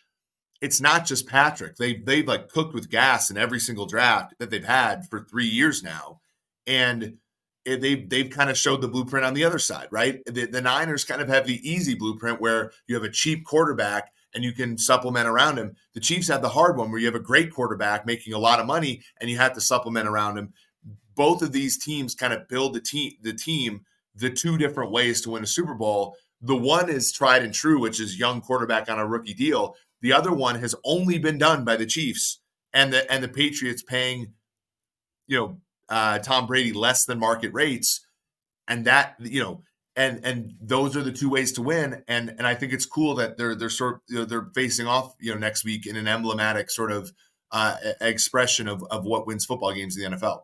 it's 0.61 0.81
not 0.81 1.05
just 1.07 1.27
Patrick. 1.29 1.77
They 1.77 1.95
they've 1.97 2.27
like 2.27 2.49
cooked 2.49 2.75
with 2.75 2.91
gas 2.91 3.31
in 3.31 3.37
every 3.37 3.61
single 3.61 3.87
draft 3.87 4.35
that 4.39 4.51
they've 4.51 4.65
had 4.65 5.07
for 5.09 5.21
three 5.25 5.47
years 5.47 5.83
now. 5.83 6.21
and 6.67 7.19
it, 7.67 7.81
they've 7.81 8.09
they've 8.09 8.31
kind 8.31 8.49
of 8.49 8.57
showed 8.57 8.81
the 8.81 8.89
blueprint 8.89 9.27
on 9.27 9.35
the 9.35 9.45
other 9.45 9.59
side, 9.59 9.89
right? 9.91 10.23
The, 10.27 10.47
the 10.47 10.63
Niners 10.63 11.05
kind 11.05 11.21
of 11.21 11.29
have 11.29 11.47
the 11.47 11.69
easy 11.69 11.95
blueprint 11.95 12.41
where 12.41 12.73
you 12.87 12.95
have 12.95 13.05
a 13.05 13.11
cheap 13.11 13.45
quarterback 13.45 14.13
and 14.35 14.45
you 14.45 14.53
can 14.53 14.79
supplement 14.79 15.27
around 15.29 15.59
him. 15.59 15.75
The 15.95 16.01
Chiefs 16.01 16.29
have 16.29 16.43
the 16.43 16.49
hard 16.51 16.77
one 16.77 16.91
where 16.91 17.01
you 17.01 17.07
have 17.07 17.15
a 17.15 17.21
great 17.21 17.53
quarterback 17.53 18.07
making 18.07 18.35
a 18.35 18.39
lot 18.39 18.61
of 18.61 18.67
money 18.67 19.03
and 19.21 19.29
you 19.29 19.39
have 19.39 19.55
to 19.55 19.61
supplement 19.61 20.07
around 20.09 20.39
him. 20.39 20.53
Both 21.15 21.43
of 21.43 21.53
these 21.53 21.77
teams 21.79 22.15
kind 22.15 22.33
of 22.33 22.49
build 22.49 22.75
the 22.75 22.81
team 22.81 23.13
the 23.23 23.33
team 23.33 23.85
the 24.15 24.31
two 24.31 24.57
different 24.57 24.93
ways 24.93 25.21
to 25.23 25.31
win 25.31 25.43
a 25.43 25.47
Super 25.47 25.75
Bowl. 25.75 26.17
The 26.41 26.57
one 26.57 26.91
is 26.91 27.13
tried 27.13 27.43
and 27.43 27.55
true, 27.55 27.81
which 27.81 28.01
is 28.01 28.19
young 28.19 28.41
quarterback 28.41 28.91
on 28.91 28.99
a 28.99 29.07
rookie 29.07 29.35
deal. 29.35 29.75
The 30.03 30.13
other 30.13 30.33
one 30.33 30.57
has 30.57 30.75
only 30.85 31.19
been 31.19 31.39
done 31.39 31.65
by 31.65 31.77
the 31.77 31.87
Chiefs 31.87 32.41
and 32.73 32.93
the 32.93 33.11
and 33.11 33.25
the 33.25 33.29
Patriots 33.29 33.83
paying, 33.83 34.35
you 35.27 35.39
know, 35.39 35.61
uh, 35.89 36.19
Tom 36.19 36.47
Brady 36.47 36.73
less 36.73 37.05
than 37.07 37.19
market 37.19 37.53
rates, 37.53 38.07
and 38.69 38.85
that 38.85 39.17
you 39.19 39.43
know, 39.43 39.63
and 39.97 40.25
and 40.25 40.53
those 40.61 40.97
are 40.97 41.03
the 41.03 41.13
two 41.13 41.31
ways 41.31 41.53
to 41.53 41.63
win. 41.63 42.03
And 42.07 42.35
and 42.37 42.47
I 42.47 42.55
think 42.55 42.73
it's 42.73 42.87
cool 42.87 43.15
that 43.15 43.39
they're 43.39 43.55
they're 43.55 43.71
sort 43.71 43.95
of 43.95 44.01
you 44.09 44.19
know, 44.19 44.25
they're 44.27 44.51
facing 44.55 44.87
off 44.87 45.15
you 45.19 45.33
know 45.33 45.39
next 45.39 45.65
week 45.65 45.87
in 45.87 45.97
an 45.97 46.07
emblematic 46.07 46.71
sort 46.71 46.93
of 46.93 47.13
uh, 47.51 47.77
expression 48.03 48.69
of 48.69 48.85
of 48.91 49.05
what 49.05 49.27
wins 49.27 49.47
football 49.47 49.73
games 49.73 49.97
in 49.97 50.11
the 50.11 50.17
NFL. 50.17 50.43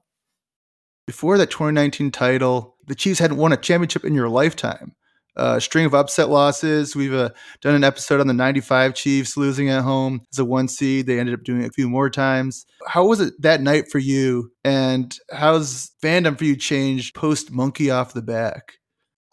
Before 1.07 1.37
that 1.37 1.51
2019 1.51 2.13
title, 2.13 2.77
the 2.87 2.95
Chiefs 2.95 3.19
hadn't 3.19 3.37
won 3.37 3.53
a 3.53 3.57
championship 3.57 4.05
in 4.05 4.15
your 4.15 4.29
lifetime 4.29 4.95
uh, 5.37 5.59
string 5.61 5.87
of 5.87 5.95
upset 5.95 6.29
losses. 6.29 6.95
We've 6.95 7.15
uh, 7.15 7.31
done 7.61 7.75
an 7.75 7.85
episode 7.85 8.21
on 8.21 8.27
the 8.27 8.35
95 8.35 8.95
Chiefs 8.95 9.37
losing 9.37 9.69
at 9.69 9.83
home 9.83 10.23
as 10.33 10.39
a 10.39 10.45
one 10.45 10.69
seed. 10.69 11.07
They 11.07 11.19
ended 11.19 11.35
up 11.35 11.45
doing 11.45 11.63
it 11.63 11.71
a 11.71 11.73
few 11.73 11.89
more 11.89 12.11
times. 12.11 12.67
How 12.87 13.07
was 13.07 13.21
it 13.21 13.35
that 13.41 13.61
night 13.61 13.91
for 13.91 13.99
you? 13.99 14.53
And 14.65 15.17
how's 15.33 15.91
fandom 16.03 16.37
for 16.37 16.45
you 16.45 16.57
changed 16.57 17.15
post 17.15 17.51
Monkey 17.51 17.91
off 17.91 18.13
the 18.13 18.23
back? 18.23 18.75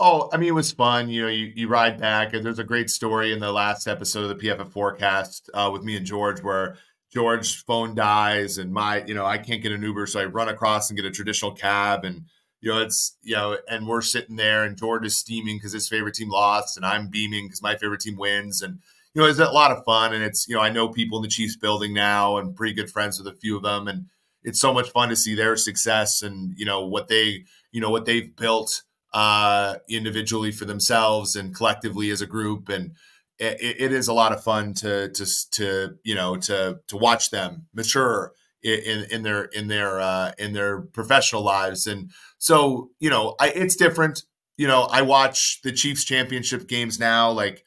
Oh, 0.02 0.30
I 0.32 0.38
mean, 0.38 0.48
it 0.48 0.54
was 0.54 0.72
fun. 0.72 1.10
You 1.10 1.24
know, 1.24 1.28
you, 1.28 1.52
you 1.54 1.68
ride 1.68 2.00
back. 2.00 2.34
And 2.34 2.46
there's 2.46 2.60
a 2.60 2.64
great 2.64 2.90
story 2.90 3.34
in 3.34 3.40
the 3.40 3.52
last 3.52 3.86
episode 3.86 4.30
of 4.30 4.30
the 4.30 4.48
PFF 4.48 4.72
forecast 4.72 5.50
uh, 5.54 5.70
with 5.74 5.84
me 5.84 5.98
and 5.98 6.06
George 6.06 6.42
where 6.42 6.78
George's 7.12 7.56
phone 7.56 7.96
dies 7.96 8.58
and 8.60 8.72
my, 8.72 9.04
you 9.04 9.14
know, 9.14 9.26
I 9.26 9.38
can't 9.38 9.62
get 9.62 9.74
an 9.74 9.82
Uber. 9.82 10.08
So 10.08 10.22
I 10.22 10.26
run 10.26 10.48
across 10.48 10.90
and 10.90 10.96
get 10.96 11.06
a 11.06 11.12
traditional 11.12 11.52
cab 11.52 12.06
and 12.06 12.24
you 12.62 12.72
know, 12.72 12.82
it's 12.82 13.18
you 13.22 13.36
know, 13.36 13.58
and 13.70 13.88
we're 13.88 14.02
sitting 14.02 14.36
there, 14.36 14.64
and 14.64 14.78
George 14.78 15.06
is 15.06 15.18
steaming 15.18 15.58
because 15.58 15.74
his 15.74 15.88
favorite 15.88 16.16
team 16.16 16.30
lost, 16.30 16.78
and 16.78 16.86
I'm 16.86 17.08
beaming 17.08 17.46
because 17.46 17.62
my 17.62 17.76
favorite 17.76 18.02
team 18.02 18.18
wins, 18.18 18.62
and 18.62 18.80
you 19.14 19.22
know, 19.22 19.28
it's 19.28 19.40
a 19.40 19.46
lot 19.52 19.72
of 19.72 19.84
fun, 19.86 20.14
and 20.14 20.24
it's 20.24 20.48
you 20.48 20.56
know, 20.56 20.62
I 20.62 20.70
know 20.70 20.90
people 20.90 21.18
in 21.18 21.24
the 21.24 21.30
Chiefs 21.30 21.56
building 21.56 21.94
now, 21.94 22.38
and 22.38 22.56
pretty 22.56 22.74
good 22.74 22.92
friends 22.92 23.18
with 23.18 23.34
a 23.34 23.38
few 23.38 23.56
of 23.56 23.64
them, 23.64 23.88
and 23.88 24.06
it's 24.44 24.60
so 24.60 24.74
much 24.74 24.90
fun 24.90 25.10
to 25.10 25.16
see 25.16 25.36
their 25.36 25.56
success 25.56 26.22
and 26.22 26.54
you 26.58 26.66
know 26.66 26.86
what 26.86 27.08
they 27.08 27.44
you 27.72 27.82
know 27.82 27.90
what 27.90 28.06
they've 28.06 28.36
built 28.36 28.84
uh, 29.14 29.76
individually 29.90 30.52
for 30.52 30.66
themselves 30.66 31.36
and 31.36 31.56
collectively 31.56 32.10
as 32.12 32.22
a 32.22 32.28
group, 32.28 32.70
and 32.70 32.92
it, 33.38 33.76
it 33.80 33.94
is 33.94 34.08
a 34.08 34.14
lot 34.14 34.34
of 34.34 34.44
fun 34.44 34.74
to 34.76 35.10
to 35.10 35.26
to 35.52 35.96
you 36.04 36.16
know 36.16 36.36
to 36.36 36.80
to 36.88 36.98
watch 36.98 37.30
them 37.32 37.68
mature 37.74 38.34
in 38.62 39.06
in 39.12 39.24
their 39.24 39.44
in 39.46 39.68
their 39.68 40.00
uh, 40.00 40.32
in 40.38 40.54
their 40.54 40.82
professional 40.82 41.42
lives. 41.42 41.88
And 41.88 42.12
so, 42.40 42.90
you 43.00 43.10
know, 43.10 43.36
I, 43.40 43.50
it's 43.50 43.76
different. 43.76 44.24
You 44.58 44.68
know, 44.68 44.84
I 44.84 45.04
watch 45.04 45.60
the 45.64 45.72
Chiefs 45.72 46.04
championship 46.04 46.68
games 46.68 47.00
now. 47.00 47.32
Like, 47.32 47.64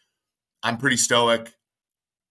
I'm 0.63 0.79
pretty 0.79 0.97
stoic. 0.97 1.53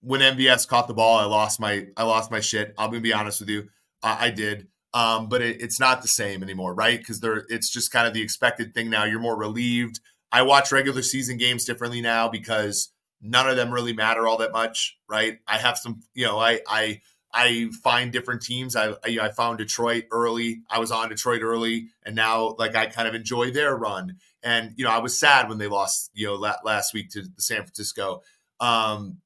When 0.01 0.21
MVS 0.21 0.67
caught 0.67 0.87
the 0.87 0.93
ball, 0.93 1.19
I 1.19 1.25
lost 1.25 1.59
my 1.59 1.87
I 1.95 2.03
lost 2.03 2.31
my 2.31 2.39
shit. 2.39 2.73
I'm 2.77 2.89
gonna 2.89 3.01
be 3.01 3.13
honest 3.13 3.39
with 3.39 3.49
you, 3.49 3.69
I, 4.03 4.27
I 4.27 4.29
did. 4.31 4.67
Um, 4.93 5.29
but 5.29 5.41
it, 5.41 5.61
it's 5.61 5.79
not 5.79 6.01
the 6.01 6.07
same 6.07 6.43
anymore, 6.43 6.73
right? 6.73 6.99
Because 6.99 7.21
there, 7.21 7.45
it's 7.47 7.71
just 7.71 7.91
kind 7.91 8.07
of 8.07 8.13
the 8.13 8.21
expected 8.21 8.73
thing 8.73 8.89
now. 8.89 9.05
You're 9.05 9.19
more 9.19 9.37
relieved. 9.37 9.99
I 10.31 10.41
watch 10.41 10.71
regular 10.71 11.01
season 11.01 11.37
games 11.37 11.65
differently 11.65 12.01
now 12.01 12.27
because 12.27 12.91
none 13.21 13.47
of 13.47 13.55
them 13.55 13.71
really 13.71 13.93
matter 13.93 14.27
all 14.27 14.37
that 14.37 14.51
much, 14.51 14.97
right? 15.07 15.37
I 15.47 15.57
have 15.57 15.77
some, 15.77 16.01
you 16.13 16.25
know, 16.25 16.39
I 16.39 16.61
I 16.67 17.01
I 17.33 17.69
find 17.83 18.11
different 18.11 18.41
teams. 18.41 18.75
I, 18.75 18.91
I, 19.05 19.17
I 19.21 19.31
found 19.31 19.57
Detroit 19.57 20.05
early. 20.11 20.61
I 20.69 20.79
was 20.79 20.91
on 20.91 21.09
Detroit 21.09 21.41
early, 21.41 21.87
and 22.03 22.15
now 22.15 22.55
like 22.59 22.75
I 22.75 22.87
kind 22.87 23.07
of 23.07 23.15
enjoy 23.15 23.51
their 23.51 23.75
run. 23.75 24.17
And 24.43 24.73
you 24.75 24.85
know, 24.85 24.91
I 24.91 24.99
was 24.99 25.19
sad 25.19 25.49
when 25.49 25.57
they 25.57 25.67
lost. 25.67 26.11
You 26.13 26.27
know, 26.27 26.35
la- 26.35 26.55
last 26.63 26.93
week 26.93 27.09
to 27.11 27.23
San 27.37 27.63
Francisco. 27.63 28.21
Um, 28.59 29.17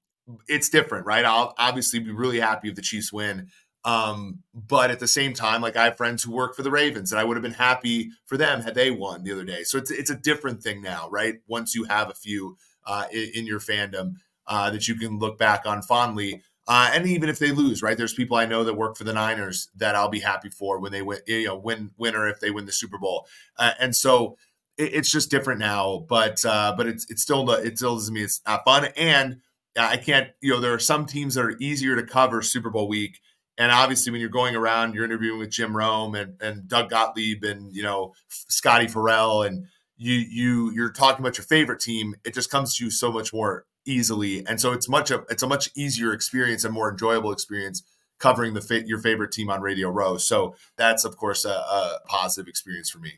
it's 0.47 0.69
different, 0.69 1.05
right? 1.05 1.25
I'll 1.25 1.53
obviously 1.57 1.99
be 1.99 2.11
really 2.11 2.39
happy 2.39 2.69
if 2.69 2.75
the 2.75 2.81
Chiefs 2.81 3.13
win. 3.13 3.49
Um, 3.83 4.39
but 4.53 4.89
at 4.89 4.99
the 4.99 5.07
same 5.07 5.33
time, 5.33 5.61
like 5.61 5.75
I 5.75 5.85
have 5.85 5.97
friends 5.97 6.23
who 6.23 6.31
work 6.31 6.55
for 6.55 6.63
the 6.63 6.71
Ravens, 6.71 7.11
and 7.11 7.19
I 7.19 7.23
would 7.23 7.37
have 7.37 7.43
been 7.43 7.53
happy 7.53 8.09
for 8.25 8.35
them 8.35 8.61
had 8.61 8.73
they 8.73 8.89
won 8.89 9.23
the 9.23 9.31
other 9.31 9.43
day. 9.43 9.63
So 9.63 9.77
it's 9.77 9.91
it's 9.91 10.09
a 10.09 10.15
different 10.15 10.63
thing 10.63 10.81
now, 10.81 11.07
right? 11.11 11.35
Once 11.47 11.75
you 11.75 11.83
have 11.83 12.09
a 12.09 12.15
few 12.15 12.57
uh, 12.85 13.05
in, 13.11 13.29
in 13.35 13.45
your 13.45 13.59
fandom 13.59 14.15
uh, 14.47 14.71
that 14.71 14.87
you 14.87 14.95
can 14.95 15.19
look 15.19 15.37
back 15.37 15.65
on 15.65 15.81
fondly. 15.81 16.41
Uh, 16.67 16.89
and 16.93 17.05
even 17.05 17.29
if 17.29 17.37
they 17.37 17.51
lose, 17.51 17.83
right? 17.83 17.97
There's 17.97 18.13
people 18.13 18.37
I 18.37 18.45
know 18.45 18.63
that 18.63 18.73
work 18.73 18.97
for 18.97 19.03
the 19.03 19.13
Niners 19.13 19.69
that 19.75 19.95
I'll 19.95 20.09
be 20.09 20.19
happy 20.19 20.49
for 20.49 20.79
when 20.79 20.91
they 20.91 21.03
win, 21.03 21.19
you 21.27 21.45
know, 21.45 21.57
win, 21.57 21.91
winner 21.97 22.27
if 22.27 22.39
they 22.39 22.49
win 22.49 22.65
the 22.65 22.71
Super 22.71 22.97
Bowl. 22.97 23.27
Uh, 23.57 23.73
and 23.79 23.95
so 23.95 24.35
it, 24.77 24.95
it's 24.95 25.11
just 25.11 25.29
different 25.29 25.59
now, 25.59 26.05
but 26.09 26.43
uh, 26.43 26.73
but 26.75 26.87
it's 26.87 27.09
it's 27.09 27.21
still 27.21 27.49
it 27.51 27.77
still 27.77 27.95
doesn't 27.95 28.13
mean 28.13 28.23
it's 28.23 28.41
not 28.47 28.65
fun. 28.65 28.85
And 28.97 29.41
I 29.77 29.97
can't, 29.97 30.29
you 30.41 30.51
know, 30.51 30.59
there 30.59 30.73
are 30.73 30.79
some 30.79 31.05
teams 31.05 31.35
that 31.35 31.45
are 31.45 31.57
easier 31.59 31.95
to 31.95 32.03
cover 32.03 32.41
Super 32.41 32.69
Bowl 32.69 32.87
week. 32.87 33.19
And 33.57 33.71
obviously, 33.71 34.11
when 34.11 34.19
you're 34.19 34.29
going 34.29 34.55
around, 34.55 34.93
you're 34.95 35.05
interviewing 35.05 35.39
with 35.39 35.49
Jim 35.49 35.75
Rome 35.75 36.15
and, 36.15 36.41
and 36.41 36.67
Doug 36.67 36.89
Gottlieb 36.89 37.43
and 37.43 37.73
you 37.73 37.83
know 37.83 38.13
Scotty 38.29 38.87
Farrell, 38.87 39.43
and 39.43 39.67
you 39.97 40.13
you 40.13 40.71
you're 40.71 40.91
talking 40.91 41.23
about 41.23 41.37
your 41.37 41.45
favorite 41.45 41.79
team. 41.79 42.15
It 42.25 42.33
just 42.33 42.49
comes 42.51 42.75
to 42.75 42.85
you 42.85 42.91
so 42.91 43.11
much 43.11 43.33
more 43.33 43.65
easily, 43.85 44.45
and 44.47 44.59
so 44.59 44.71
it's 44.71 44.89
much 44.89 45.11
of 45.11 45.25
it's 45.29 45.43
a 45.43 45.47
much 45.47 45.69
easier 45.75 46.13
experience 46.13 46.63
and 46.63 46.73
more 46.73 46.91
enjoyable 46.91 47.31
experience 47.31 47.83
covering 48.19 48.53
the 48.53 48.61
fa- 48.61 48.87
your 48.87 48.99
favorite 48.99 49.31
team 49.31 49.49
on 49.49 49.61
Radio 49.61 49.89
Row. 49.89 50.17
So 50.17 50.55
that's 50.77 51.05
of 51.05 51.17
course 51.17 51.45
a, 51.45 51.49
a 51.49 51.99
positive 52.05 52.47
experience 52.47 52.89
for 52.89 52.99
me. 52.99 53.13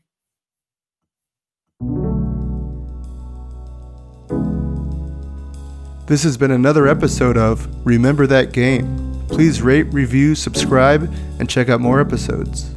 This 6.08 6.24
has 6.24 6.38
been 6.38 6.52
another 6.52 6.88
episode 6.88 7.38
of 7.38 7.68
Remember 7.86 8.26
That 8.28 8.54
Game. 8.54 9.26
Please 9.28 9.62
rate, 9.62 9.92
review, 9.94 10.36
subscribe, 10.36 11.14
and 11.38 11.50
check 11.50 11.68
out 11.68 11.82
more 11.82 12.00
episodes. 12.00 12.77